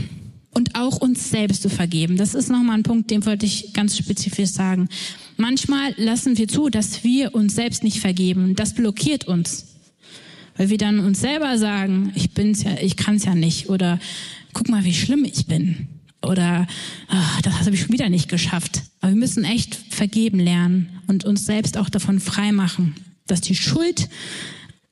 [0.52, 2.16] Und auch uns selbst zu vergeben.
[2.16, 4.88] Das ist nochmal ein Punkt, den wollte ich ganz spezifisch sagen.
[5.36, 8.56] Manchmal lassen wir zu, dass wir uns selbst nicht vergeben.
[8.56, 9.66] Das blockiert uns.
[10.56, 13.70] Weil wir dann uns selber sagen, ich bin's ja, ich kann's ja nicht.
[13.70, 14.00] Oder
[14.52, 15.88] guck mal, wie schlimm ich bin.
[16.22, 16.66] Oder
[17.08, 18.82] ach, das habe ich schon wieder nicht geschafft.
[19.00, 22.94] Aber wir müssen echt vergeben lernen und uns selbst auch davon freimachen,
[23.26, 24.08] dass die Schuld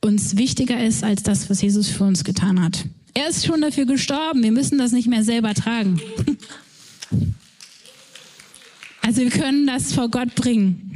[0.01, 2.85] uns wichtiger ist als das, was Jesus für uns getan hat.
[3.15, 4.43] Er ist schon dafür gestorben.
[4.43, 6.01] Wir müssen das nicht mehr selber tragen.
[9.01, 10.88] Also wir können das vor Gott bringen.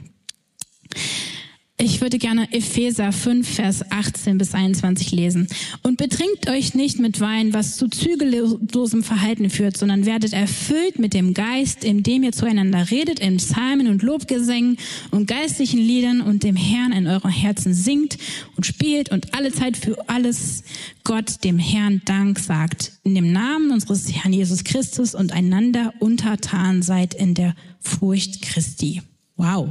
[1.85, 5.49] Ich würde gerne Epheser 5, Vers 18 bis 21 lesen.
[5.83, 11.13] Und betrinkt euch nicht mit Wein, was zu zügellosem Verhalten führt, sondern werdet erfüllt mit
[11.13, 14.77] dem Geist, indem ihr zueinander redet in Psalmen und Lobgesängen
[15.11, 18.17] und geistlichen Liedern und dem Herrn in euren Herzen singt
[18.57, 20.63] und spielt und alle Zeit für alles
[21.03, 22.93] Gott dem Herrn Dank sagt.
[23.03, 29.03] In dem Namen unseres Herrn Jesus Christus und einander untertan seid in der Furcht Christi.
[29.37, 29.71] Wow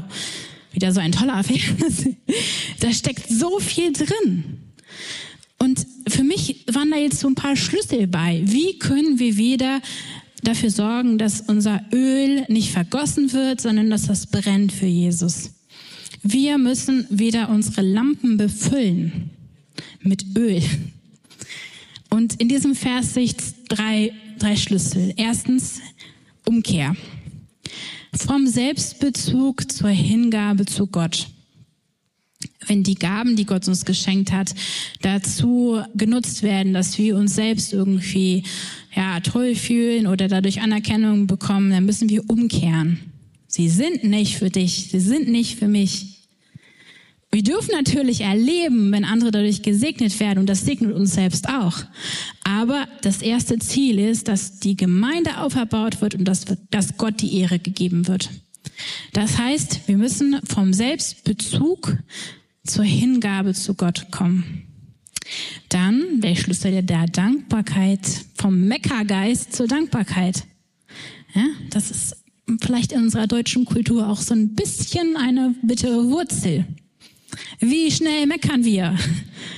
[0.72, 1.60] wieder so ein toller Vers.
[2.80, 4.44] Da steckt so viel drin.
[5.60, 8.42] Und für mich waren da jetzt so ein paar Schlüssel bei.
[8.46, 9.82] Wie können wir wieder
[10.42, 15.52] dafür sorgen, dass unser Öl nicht vergossen wird, sondern dass das brennt für Jesus?
[16.24, 19.30] Wir müssen wieder unsere Lampen befüllen
[20.02, 20.64] mit Öl.
[22.10, 23.36] Und in diesem Vers sehe ich
[23.70, 25.14] drei, drei Schlüssel.
[25.16, 25.80] Erstens
[26.46, 26.96] Umkehr.
[28.14, 31.30] Vom Selbstbezug zur Hingabe zu Gott.
[32.68, 34.54] Wenn die Gaben, die Gott uns geschenkt hat,
[35.02, 38.44] dazu genutzt werden, dass wir uns selbst irgendwie
[38.96, 43.00] ja, toll fühlen oder dadurch Anerkennung bekommen, dann müssen wir umkehren.
[43.48, 46.21] Sie sind nicht für dich, sie sind nicht für mich.
[47.34, 51.78] Wir dürfen natürlich erleben, wenn andere dadurch gesegnet werden und das segnet uns selbst auch.
[52.44, 57.38] Aber das erste Ziel ist, dass die Gemeinde auferbaut wird und dass, dass Gott die
[57.38, 58.30] Ehre gegeben wird.
[59.14, 61.98] Das heißt, wir müssen vom Selbstbezug
[62.66, 64.64] zur Hingabe zu Gott kommen.
[65.70, 68.02] Dann der Schlüssel der Dankbarkeit,
[68.36, 70.44] vom Meckergeist zur Dankbarkeit.
[71.34, 72.18] Ja, das ist
[72.62, 76.66] vielleicht in unserer deutschen Kultur auch so ein bisschen eine bittere Wurzel.
[77.60, 78.98] Wie schnell meckern wir?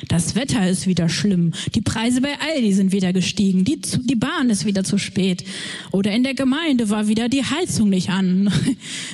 [0.08, 1.54] Das Wetter ist wieder schlimm.
[1.74, 3.64] Die Preise bei Aldi sind wieder gestiegen.
[3.64, 5.44] Die, die Bahn ist wieder zu spät.
[5.92, 8.52] Oder in der Gemeinde war wieder die Heizung nicht an.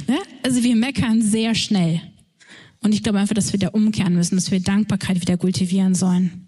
[0.07, 0.17] Ne?
[0.43, 2.01] Also wir meckern sehr schnell.
[2.81, 6.47] Und ich glaube einfach, dass wir da umkehren müssen, dass wir Dankbarkeit wieder kultivieren sollen.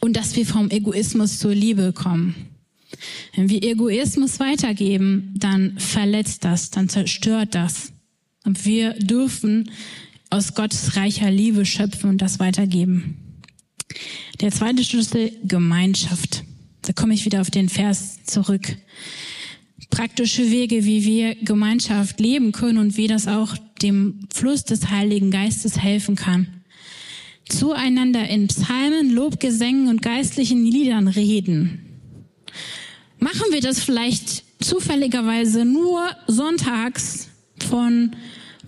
[0.00, 2.34] Und dass wir vom Egoismus zur Liebe kommen.
[3.34, 7.92] Wenn wir Egoismus weitergeben, dann verletzt das, dann zerstört das.
[8.44, 9.70] Und wir dürfen
[10.30, 13.16] aus Gottes reicher Liebe schöpfen und das weitergeben.
[14.40, 16.44] Der zweite Schlüssel, Gemeinschaft.
[16.82, 18.76] Da komme ich wieder auf den Vers zurück.
[19.90, 25.30] Praktische Wege, wie wir Gemeinschaft leben können und wie das auch dem Fluss des Heiligen
[25.30, 26.62] Geistes helfen kann.
[27.48, 31.80] Zueinander in Psalmen, Lobgesängen und geistlichen Liedern reden.
[33.18, 37.28] Machen wir das vielleicht zufälligerweise nur sonntags
[37.68, 38.14] von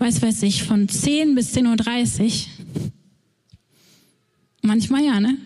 [0.01, 2.91] weiß weiß ich, von 10 bis 10.30 Uhr.
[4.63, 5.37] Manchmal ja, ne?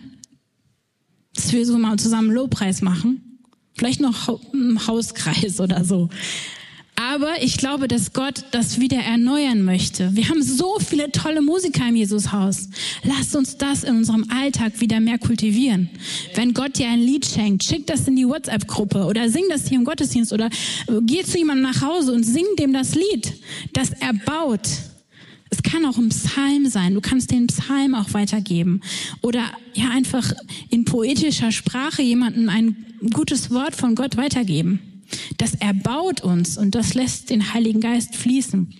[1.34, 3.38] Dass wir so mal zusammen Lobpreis machen.
[3.74, 6.08] Vielleicht noch im Hauskreis oder so.
[6.98, 10.14] Aber ich glaube, dass Gott das wieder erneuern möchte.
[10.14, 12.70] Wir haben so viele tolle Musiker im Jesushaus.
[13.04, 15.90] Lasst uns das in unserem Alltag wieder mehr kultivieren.
[16.34, 19.78] Wenn Gott dir ein Lied schenkt, schick das in die WhatsApp-Gruppe oder sing das hier
[19.78, 20.48] im Gottesdienst oder
[21.02, 23.34] geh zu jemandem nach Hause und sing dem das Lied,
[23.74, 24.66] das erbaut.
[25.50, 26.94] Es kann auch ein Psalm sein.
[26.94, 28.80] Du kannst den Psalm auch weitergeben.
[29.20, 30.32] Oder ja, einfach
[30.70, 32.76] in poetischer Sprache jemandem ein
[33.12, 34.95] gutes Wort von Gott weitergeben.
[35.36, 38.74] Das erbaut uns und das lässt den Heiligen Geist fließen.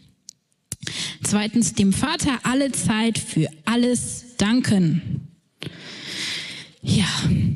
[1.22, 5.28] Zweitens, dem Vater alle Zeit für alles danken.
[6.82, 7.08] Ja,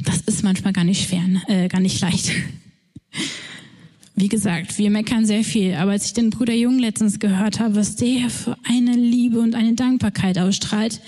[0.05, 1.43] das ist manchmal gar nicht schwer, ne?
[1.47, 2.33] äh, gar nicht leicht.
[4.17, 7.77] Wie gesagt, wir meckern sehr viel, aber als ich den Bruder Jung letztens gehört habe,
[7.77, 11.01] was der für eine Liebe und eine Dankbarkeit ausstrahlt,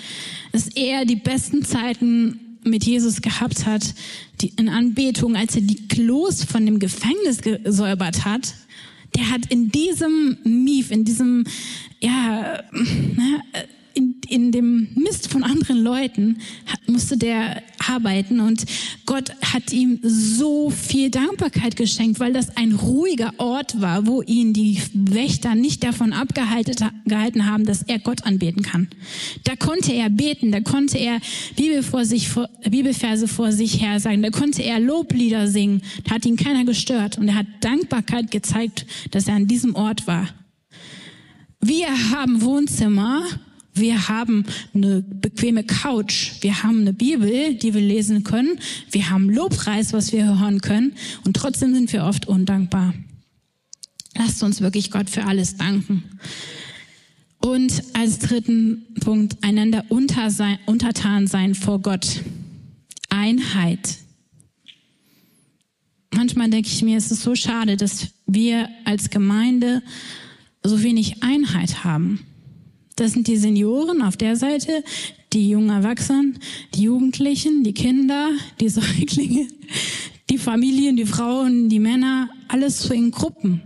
[0.52, 3.94] dass er die besten Zeiten mit Jesus gehabt hat,
[4.40, 8.54] die in Anbetung, als er die Klos von dem Gefängnis gesäubert hat,
[9.14, 11.44] der hat in diesem Mief, in diesem,
[12.00, 13.42] ja, ne,
[13.94, 16.38] in, in dem Mist von anderen Leuten
[16.86, 18.64] musste der arbeiten und
[19.06, 24.52] Gott hat ihm so viel Dankbarkeit geschenkt, weil das ein ruhiger Ort war, wo ihn
[24.52, 28.88] die Wächter nicht davon abgehalten haben, dass er Gott anbeten kann.
[29.44, 31.20] Da konnte er beten, da konnte er
[31.56, 32.28] Bibel vor sich,
[32.68, 37.18] Bibelverse vor sich her sagen, da konnte er Loblieder singen, da hat ihn keiner gestört
[37.18, 40.28] und er hat Dankbarkeit gezeigt, dass er an diesem Ort war.
[41.60, 43.22] Wir haben Wohnzimmer,
[43.74, 46.32] wir haben eine bequeme Couch.
[46.42, 48.58] Wir haben eine Bibel, die wir lesen können.
[48.90, 50.94] Wir haben Lobpreis, was wir hören können.
[51.24, 52.92] Und trotzdem sind wir oft undankbar.
[54.14, 56.04] Lasst uns wirklich Gott für alles danken.
[57.38, 62.20] Und als dritten Punkt, einander untertan sein vor Gott.
[63.08, 63.98] Einheit.
[66.14, 69.82] Manchmal denke ich mir, es ist so schade, dass wir als Gemeinde
[70.62, 72.20] so wenig Einheit haben.
[73.02, 74.84] Das sind die Senioren auf der Seite,
[75.32, 76.38] die jungen Erwachsenen,
[76.72, 79.48] die Jugendlichen, die Kinder, die Säuglinge,
[80.30, 83.60] die Familien, die Frauen, die Männer, alles so in Gruppen.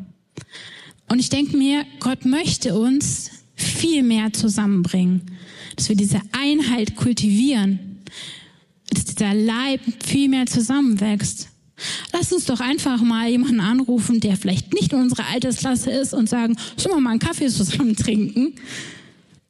[1.10, 5.20] Und ich denke mir, Gott möchte uns viel mehr zusammenbringen,
[5.76, 8.00] dass wir diese Einheit kultivieren,
[8.88, 11.50] dass dieser Leib viel mehr zusammenwächst.
[12.14, 16.26] Lass uns doch einfach mal jemanden anrufen, der vielleicht nicht in unserer Altersklasse ist und
[16.26, 18.54] sagen, sollen wir mal einen Kaffee zusammen trinken?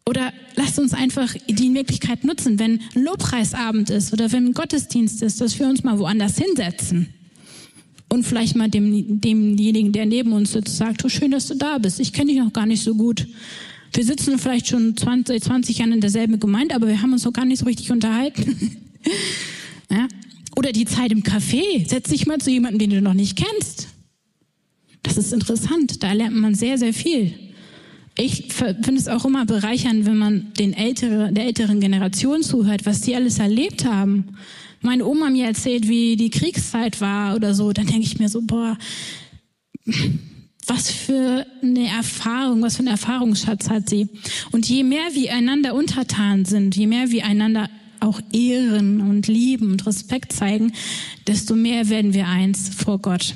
[0.09, 5.59] Oder lasst uns einfach die Möglichkeit nutzen, wenn Lobpreisabend ist oder wenn Gottesdienst ist, dass
[5.59, 7.13] wir uns mal woanders hinsetzen.
[8.09, 11.79] Und vielleicht mal dem, demjenigen, der neben uns sitzt, sagt, oh, schön, dass du da
[11.79, 11.99] bist.
[11.99, 13.27] Ich kenne dich noch gar nicht so gut.
[13.93, 17.33] Wir sitzen vielleicht schon 20, 20 Jahre in derselben Gemeinde, aber wir haben uns noch
[17.33, 18.77] gar nicht so richtig unterhalten.
[19.91, 20.07] ja?
[20.55, 21.89] Oder die Zeit im Café.
[21.89, 23.89] Setz dich mal zu jemandem, den du noch nicht kennst.
[25.03, 26.05] Das ist interessant.
[26.05, 27.46] Da lernt man sehr, sehr viel
[28.19, 33.03] ich finde es auch immer bereichernd, wenn man den ältere, der älteren Generation zuhört, was
[33.03, 34.37] die alles erlebt haben.
[34.81, 38.41] Meine Oma mir erzählt, wie die Kriegszeit war oder so, dann denke ich mir so,
[38.43, 38.79] boah,
[40.67, 44.09] was für eine Erfahrung, was für ein Erfahrungsschatz hat sie.
[44.51, 47.69] Und je mehr wir einander untertan sind, je mehr wir einander
[48.01, 50.73] auch ehren und lieben und Respekt zeigen,
[51.27, 53.35] desto mehr werden wir eins vor Gott.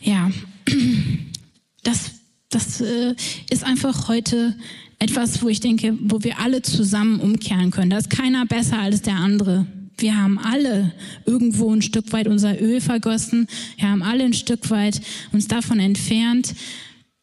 [0.00, 0.30] Ja,
[1.82, 2.17] das
[2.50, 3.14] das äh,
[3.50, 4.54] ist einfach heute
[4.98, 7.90] etwas, wo ich denke, wo wir alle zusammen umkehren können.
[7.90, 9.66] Da ist keiner besser als der andere.
[9.96, 10.92] Wir haben alle
[11.26, 13.48] irgendwo ein Stück weit unser Öl vergossen.
[13.76, 15.00] Wir haben alle ein Stück weit
[15.32, 16.54] uns davon entfernt,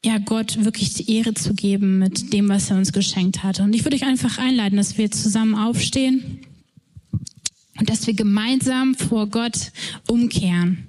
[0.06, 3.60] ja, Gott wirklich die Ehre zu geben mit dem, was er uns geschenkt hat.
[3.60, 6.42] Und ich würde euch einfach einladen, dass wir zusammen aufstehen
[7.80, 9.72] und dass wir gemeinsam vor Gott
[10.08, 10.86] umkehren.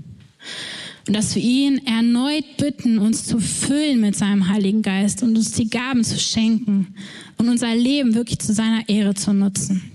[1.07, 5.53] Und dass wir ihn erneut bitten, uns zu füllen mit seinem Heiligen Geist und uns
[5.53, 6.95] die Gaben zu schenken
[7.37, 9.93] und unser Leben wirklich zu seiner Ehre zu nutzen.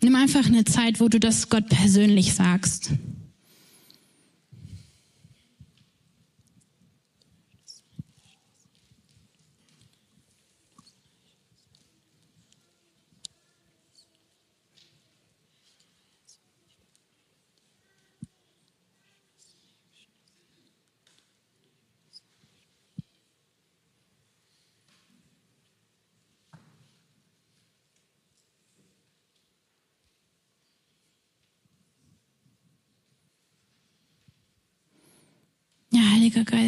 [0.00, 2.92] Nimm einfach eine Zeit, wo du das Gott persönlich sagst.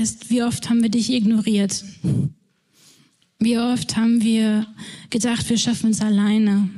[0.08, 1.84] Geist, wie oft haben wir dich ignoriert?
[3.38, 4.66] Wie oft haben wir
[5.10, 6.70] gedacht, wir schaffen es alleine?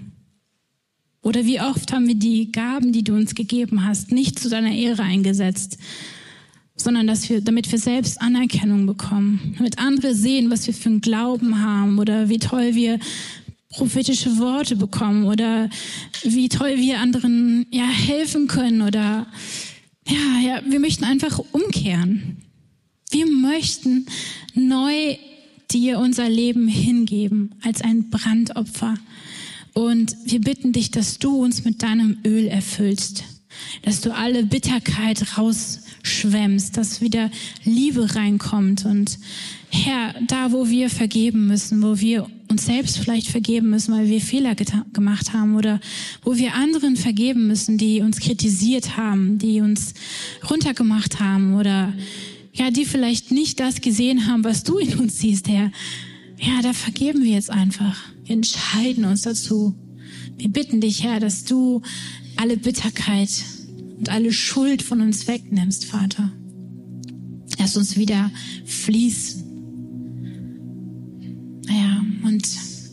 [1.23, 4.73] Oder wie oft haben wir die Gaben, die du uns gegeben hast, nicht zu deiner
[4.73, 5.79] Ehre eingesetzt,
[6.75, 11.01] sondern dass wir, damit wir selbst Anerkennung bekommen, damit andere sehen, was wir für einen
[11.01, 12.99] Glauben haben oder wie toll wir
[13.69, 15.71] prophetische Worte bekommen oder
[16.25, 19.29] wie toll wir anderen ja helfen können oder
[20.09, 22.50] ja, ja, wir möchten einfach umkehren.
[23.51, 24.07] Möchten
[24.55, 25.17] neu
[25.73, 28.95] dir unser Leben hingeben als ein Brandopfer.
[29.75, 33.25] Und wir bitten dich, dass du uns mit deinem Öl erfüllst,
[33.83, 37.29] dass du alle Bitterkeit rausschwemmst, dass wieder
[37.65, 39.19] Liebe reinkommt und
[39.71, 44.21] Herr, da wo wir vergeben müssen, wo wir uns selbst vielleicht vergeben müssen, weil wir
[44.21, 45.81] Fehler gemacht haben oder
[46.23, 49.95] wo wir anderen vergeben müssen, die uns kritisiert haben, die uns
[50.49, 51.93] runtergemacht haben oder
[52.61, 55.73] ja, die vielleicht nicht das gesehen haben, was du in uns siehst, Herr.
[56.39, 57.99] Ja, da vergeben wir jetzt einfach.
[58.25, 59.75] Wir entscheiden uns dazu.
[60.37, 61.81] Wir bitten dich, Herr, dass du
[62.37, 63.31] alle Bitterkeit
[63.97, 66.31] und alle Schuld von uns wegnimmst, Vater.
[67.59, 68.31] Lass uns wieder
[68.67, 69.43] fließen.
[71.67, 72.47] Ja, und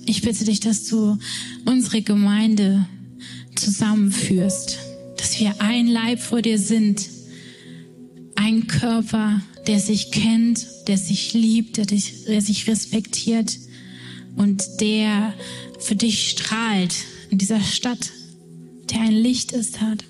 [0.05, 1.17] ich bitte dich, dass du
[1.65, 2.87] unsere Gemeinde
[3.55, 4.77] zusammenführst,
[5.17, 7.09] dass wir ein Leib vor dir sind
[8.37, 13.59] ein Körper, der sich kennt, der sich liebt, der, dich, der sich respektiert
[14.35, 15.33] und der
[15.79, 16.95] für dich strahlt
[17.29, 18.11] in dieser Stadt,
[18.89, 20.05] der ein Licht ist, hat.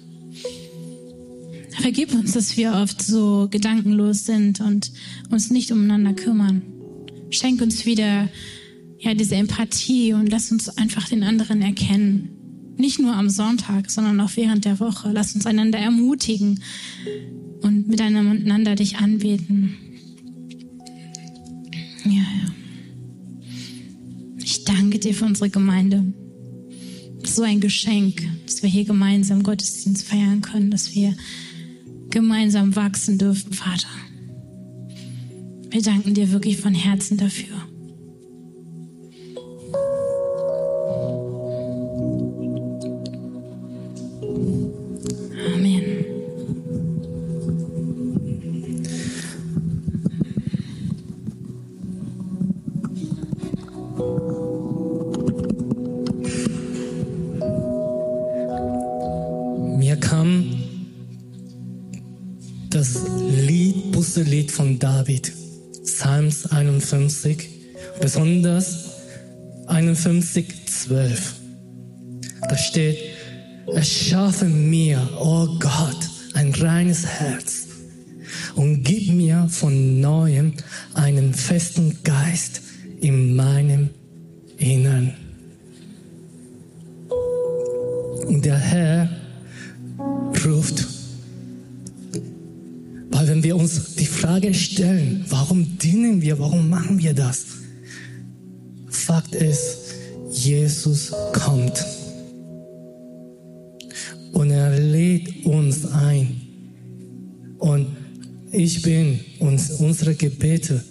[1.80, 4.92] Vergib uns, dass wir oft so gedankenlos sind und
[5.30, 6.62] uns nicht umeinander kümmern.
[7.30, 8.30] Schenk uns wieder
[9.00, 12.30] ja diese Empathie und lass uns einfach den anderen erkennen.
[12.78, 15.12] Nicht nur am Sonntag, sondern auch während der Woche.
[15.12, 16.62] Lass uns einander ermutigen,
[17.88, 19.76] miteinander dich anbeten.
[22.04, 22.54] Ja, ja.
[24.44, 26.04] Ich danke dir für unsere Gemeinde.
[27.24, 31.16] So ein Geschenk, dass wir hier gemeinsam Gottesdienst feiern können, dass wir
[32.10, 33.90] gemeinsam wachsen dürfen, Vater.
[35.70, 37.56] Wir danken dir wirklich von Herzen dafür.
[68.00, 68.92] Besonders
[69.68, 71.36] 51, 12.
[72.50, 72.98] Da steht,
[73.74, 75.98] erschaffe mir, oh Gott,
[76.34, 77.68] ein reines Herz
[78.56, 80.54] und gib mir von neuem
[80.94, 82.62] einen festen Geist
[83.02, 83.90] in meinem
[84.58, 85.14] Innern.
[88.28, 89.10] Und der Herr
[90.46, 90.88] ruft
[93.18, 97.46] weil wenn wir uns die Frage stellen, warum dienen wir, warum machen wir das?
[98.90, 99.96] Fakt ist,
[100.32, 101.84] Jesus kommt.
[104.34, 106.42] Und er lädt uns ein.
[107.58, 107.88] Und
[108.52, 110.84] ich bin uns, unsere Gebete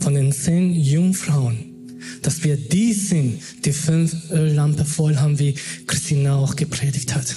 [0.00, 1.56] von den zehn Jungfrauen,
[2.22, 5.54] dass wir die sind, die fünf Öllampe voll haben, wie
[5.86, 7.34] Christina auch gepredigt hat.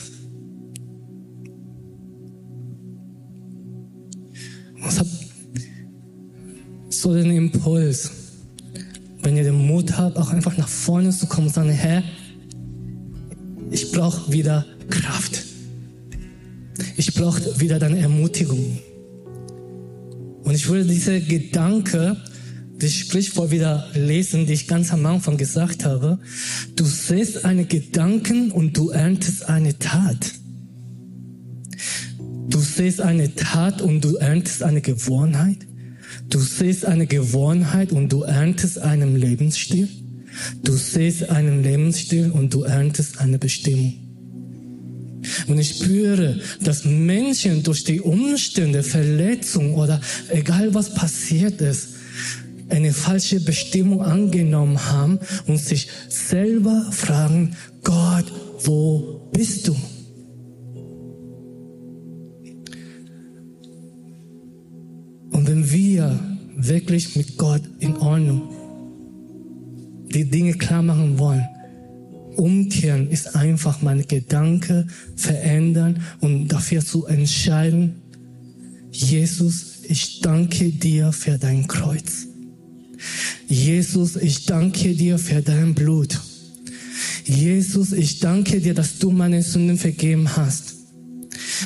[6.89, 8.11] So den Impuls,
[9.77, 12.01] Mut habt, auch einfach nach vorne zu kommen und sagen, Herr,
[13.69, 15.43] ich brauche wieder Kraft.
[16.95, 18.79] Ich brauche wieder deine Ermutigung.
[20.43, 22.17] Und ich würde diese Gedanke,
[22.79, 26.17] das Sprichwort wieder lesen, die ich ganz am Anfang gesagt habe.
[26.75, 30.33] Du siehst eine Gedanken und du erntest eine Tat.
[32.49, 35.67] Du siehst eine Tat und du erntest eine Gewohnheit.
[36.29, 39.87] Du siehst eine Gewohnheit und du erntest einen Lebensstil.
[40.63, 43.93] Du siehst einen Lebensstil und du erntest eine Bestimmung.
[45.47, 49.99] Und ich spüre, dass Menschen durch die Umstände, Verletzung oder
[50.29, 51.89] egal was passiert ist,
[52.69, 58.25] eine falsche Bestimmung angenommen haben und sich selber fragen, Gott,
[58.63, 59.75] wo bist du?
[65.71, 66.19] Wir
[66.55, 68.41] wirklich mit Gott in Ordnung
[70.13, 71.45] die Dinge klar machen wollen,
[72.37, 77.95] umkehren ist einfach meine Gedanken verändern und dafür zu entscheiden,
[78.91, 82.27] Jesus, ich danke dir für dein Kreuz.
[83.47, 86.19] Jesus, ich danke dir für dein Blut.
[87.25, 90.75] Jesus, ich danke dir, dass du meine Sünden vergeben hast.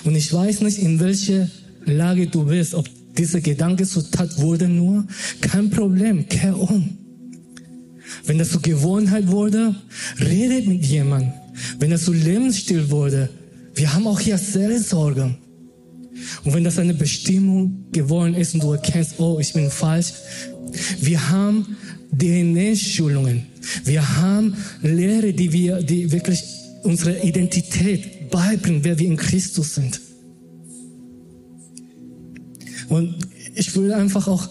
[0.04, 1.50] Und ich weiß nicht, in welcher
[1.86, 5.06] Lage du bist, ob dieser Gedanke zur Tat wurde nur,
[5.42, 6.98] kein Problem, kehr um.
[8.26, 9.76] Wenn das zur Gewohnheit wurde,
[10.20, 11.34] redet mit jemandem.
[11.80, 13.30] Wenn das zu Lebensstil wurde,
[13.76, 15.36] wir haben auch hier Seelsorge.
[16.44, 20.14] Und wenn das eine Bestimmung geworden ist und du erkennst, oh, ich bin falsch,
[21.00, 21.78] wir haben
[22.18, 23.46] DNA-Schulungen.
[23.86, 26.44] Wir haben Lehre, die wir, die wirklich
[26.84, 30.02] unsere Identität beibringen, wer wir in Christus sind.
[32.92, 33.16] Und
[33.56, 34.50] ich würde einfach auch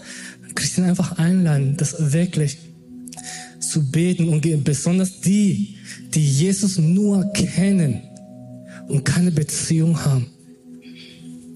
[0.55, 2.57] Christian einfach einladen, das wirklich
[3.59, 5.75] zu beten und besonders die,
[6.15, 8.01] die Jesus nur kennen
[8.87, 10.25] und keine Beziehung haben,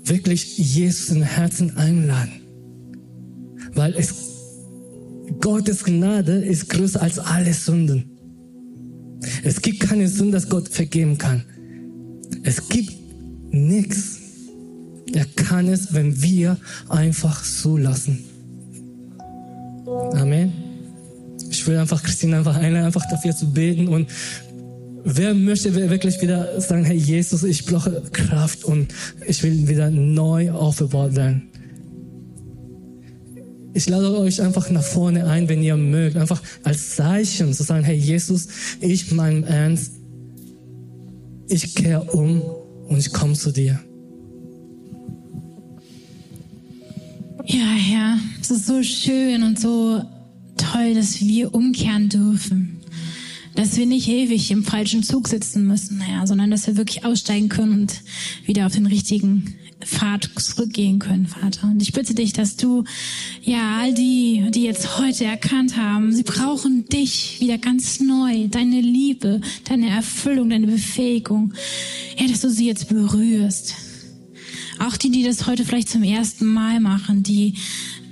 [0.04, 2.34] wirklich Jesus in Herzen einladen.
[3.74, 4.14] Weil es,
[5.42, 8.12] Gottes Gnade ist größer als alle Sünden.
[9.44, 11.44] Es gibt keine Sünde, dass Gott vergeben kann.
[12.44, 12.94] Es gibt
[13.50, 14.15] nichts.
[15.14, 16.58] Er kann es, wenn wir
[16.90, 18.24] einfach zulassen.
[19.86, 20.52] Amen.
[21.50, 24.08] Ich will einfach Christine einfach einladen, einfach dafür zu beten und
[25.08, 28.92] Wer möchte wirklich wieder sagen, Herr Jesus, ich brauche Kraft und
[29.28, 31.44] ich will wieder neu aufgebaut werden?
[33.76, 37.84] Ich lade euch einfach nach vorne ein, wenn ihr mögt, einfach als Zeichen zu sagen,
[37.84, 38.48] Herr Jesus,
[38.82, 39.92] ich mein Ernst,
[41.50, 43.80] ich kehre um und ich komme zu dir.
[47.48, 50.04] Ja, Herr, es ist so schön und so
[50.58, 52.76] toll, dass wir umkehren dürfen
[53.56, 57.50] dass wir nicht ewig im falschen Zug sitzen müssen, naja, sondern dass wir wirklich aussteigen
[57.50, 58.02] können und
[58.46, 61.68] wieder auf den richtigen Pfad zurückgehen können, Vater.
[61.68, 62.84] Und ich bitte dich, dass du,
[63.42, 68.82] ja, all die, die jetzt heute erkannt haben, sie brauchen dich wieder ganz neu, deine
[68.82, 71.54] Liebe, deine Erfüllung, deine Befähigung,
[72.18, 73.76] ja, dass du sie jetzt berührst.
[74.80, 77.56] Auch die, die das heute vielleicht zum ersten Mal machen, die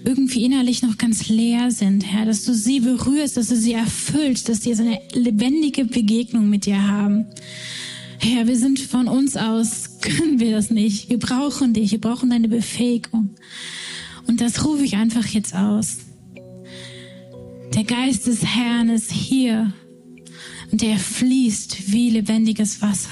[0.06, 4.50] irgendwie innerlich noch ganz leer sind, Herr, dass du sie berührst, dass du sie erfüllst,
[4.50, 7.26] dass sie jetzt eine lebendige Begegnung mit dir haben.
[8.20, 11.10] Herr, wir sind von uns aus, können wir das nicht.
[11.10, 13.36] Wir brauchen dich, wir brauchen deine Befähigung.
[14.28, 15.98] Und das rufe ich einfach jetzt aus.
[17.74, 19.74] Der Geist des Herrn ist hier
[20.72, 23.10] und der fließt wie lebendiges Wasser,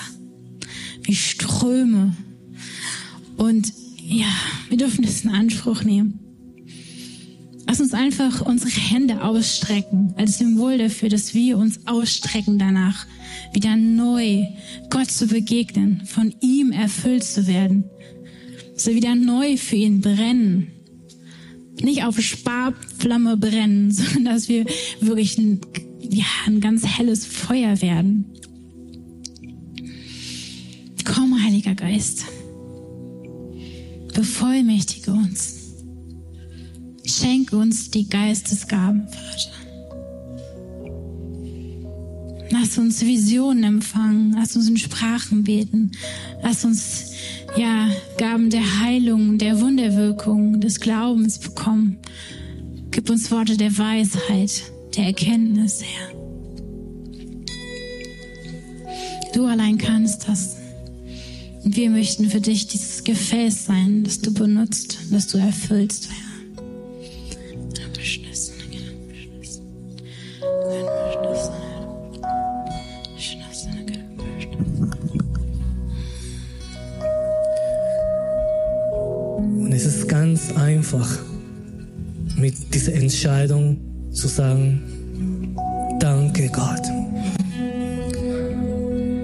[1.04, 2.16] wie Ströme.
[3.42, 4.32] Und ja,
[4.70, 6.20] wir dürfen das in Anspruch nehmen.
[7.66, 13.08] Lass uns einfach unsere Hände ausstrecken als Symbol dafür, dass wir uns ausstrecken danach,
[13.52, 14.46] wieder neu
[14.92, 17.86] Gott zu begegnen, von ihm erfüllt zu werden,
[18.76, 20.68] wir wieder neu für ihn brennen.
[21.82, 24.66] Nicht auf Sparflamme brennen, sondern dass wir
[25.00, 25.62] wirklich ein,
[26.00, 28.26] ja, ein ganz helles Feuer werden.
[31.06, 32.26] Komm, Heiliger Geist,
[34.12, 35.58] bevollmächtige uns.
[37.06, 39.52] Schenk uns die Geistesgaben, Vater.
[42.52, 45.92] Lass uns Visionen empfangen, lass uns in Sprachen beten,
[46.44, 47.12] lass uns
[47.56, 51.98] ja Gaben der Heilung, der Wunderwirkung, des Glaubens bekommen.
[52.92, 54.64] Gib uns Worte der Weisheit,
[54.96, 56.22] der Erkenntnis, Herr.
[59.34, 60.61] Du allein kannst das.
[61.64, 66.32] Und wir möchten für dich dieses Gefäß sein, das du benutzt, das du erfüllst, Herr.
[80.92, 81.20] einfach
[82.36, 83.78] mit dieser Entscheidung
[84.12, 85.56] zu sagen,
[86.00, 86.82] danke Gott.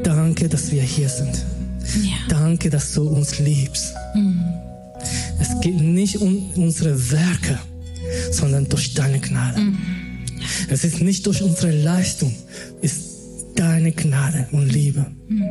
[0.03, 1.56] Danke, dass wir hier sind.
[2.47, 3.93] Danke, dass du uns liebst.
[4.15, 4.41] Mhm.
[5.37, 7.59] Es geht nicht um unsere Werke,
[8.31, 9.59] sondern durch deine Gnade.
[9.59, 9.77] Mhm.
[10.69, 12.33] Es ist nicht durch unsere Leistung,
[12.81, 13.05] es ist
[13.55, 15.07] deine Gnade und Liebe.
[15.27, 15.43] Mhm.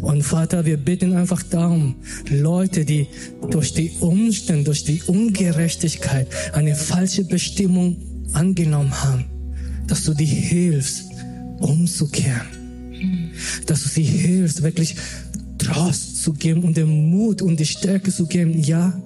[0.00, 1.96] Und Vater, wir bitten einfach darum,
[2.30, 3.08] Leute, die
[3.50, 7.96] durch die Umstände, durch die Ungerechtigkeit eine falsche Bestimmung
[8.32, 9.24] angenommen haben,
[9.88, 11.06] dass du die hilfst,
[11.58, 12.46] umzukehren.
[13.66, 14.96] Dass du sie hilfst, wirklich
[15.64, 18.60] Trost zu geben und den Mut und die Stärke zu geben.
[18.62, 19.00] Ja,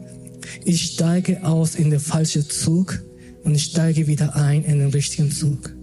[0.65, 3.03] ich steige aus in den falschen Zug
[3.45, 5.75] und ich steige wieder ein in den richtigen Zug.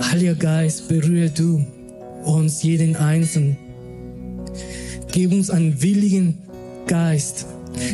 [0.00, 1.64] Heiliger Geist, berühre du
[2.24, 3.56] uns jeden Einzelnen.
[5.12, 6.38] Gib uns einen willigen
[6.86, 7.46] Geist.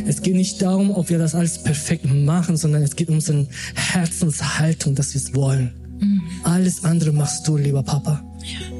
[0.07, 3.47] Es geht nicht darum, ob wir das alles perfekt machen, sondern es geht um unsere
[3.75, 5.71] Herzenshaltung, dass wir es wollen.
[6.43, 8.23] Alles andere machst du, lieber Papa.
[8.43, 8.74] Ja.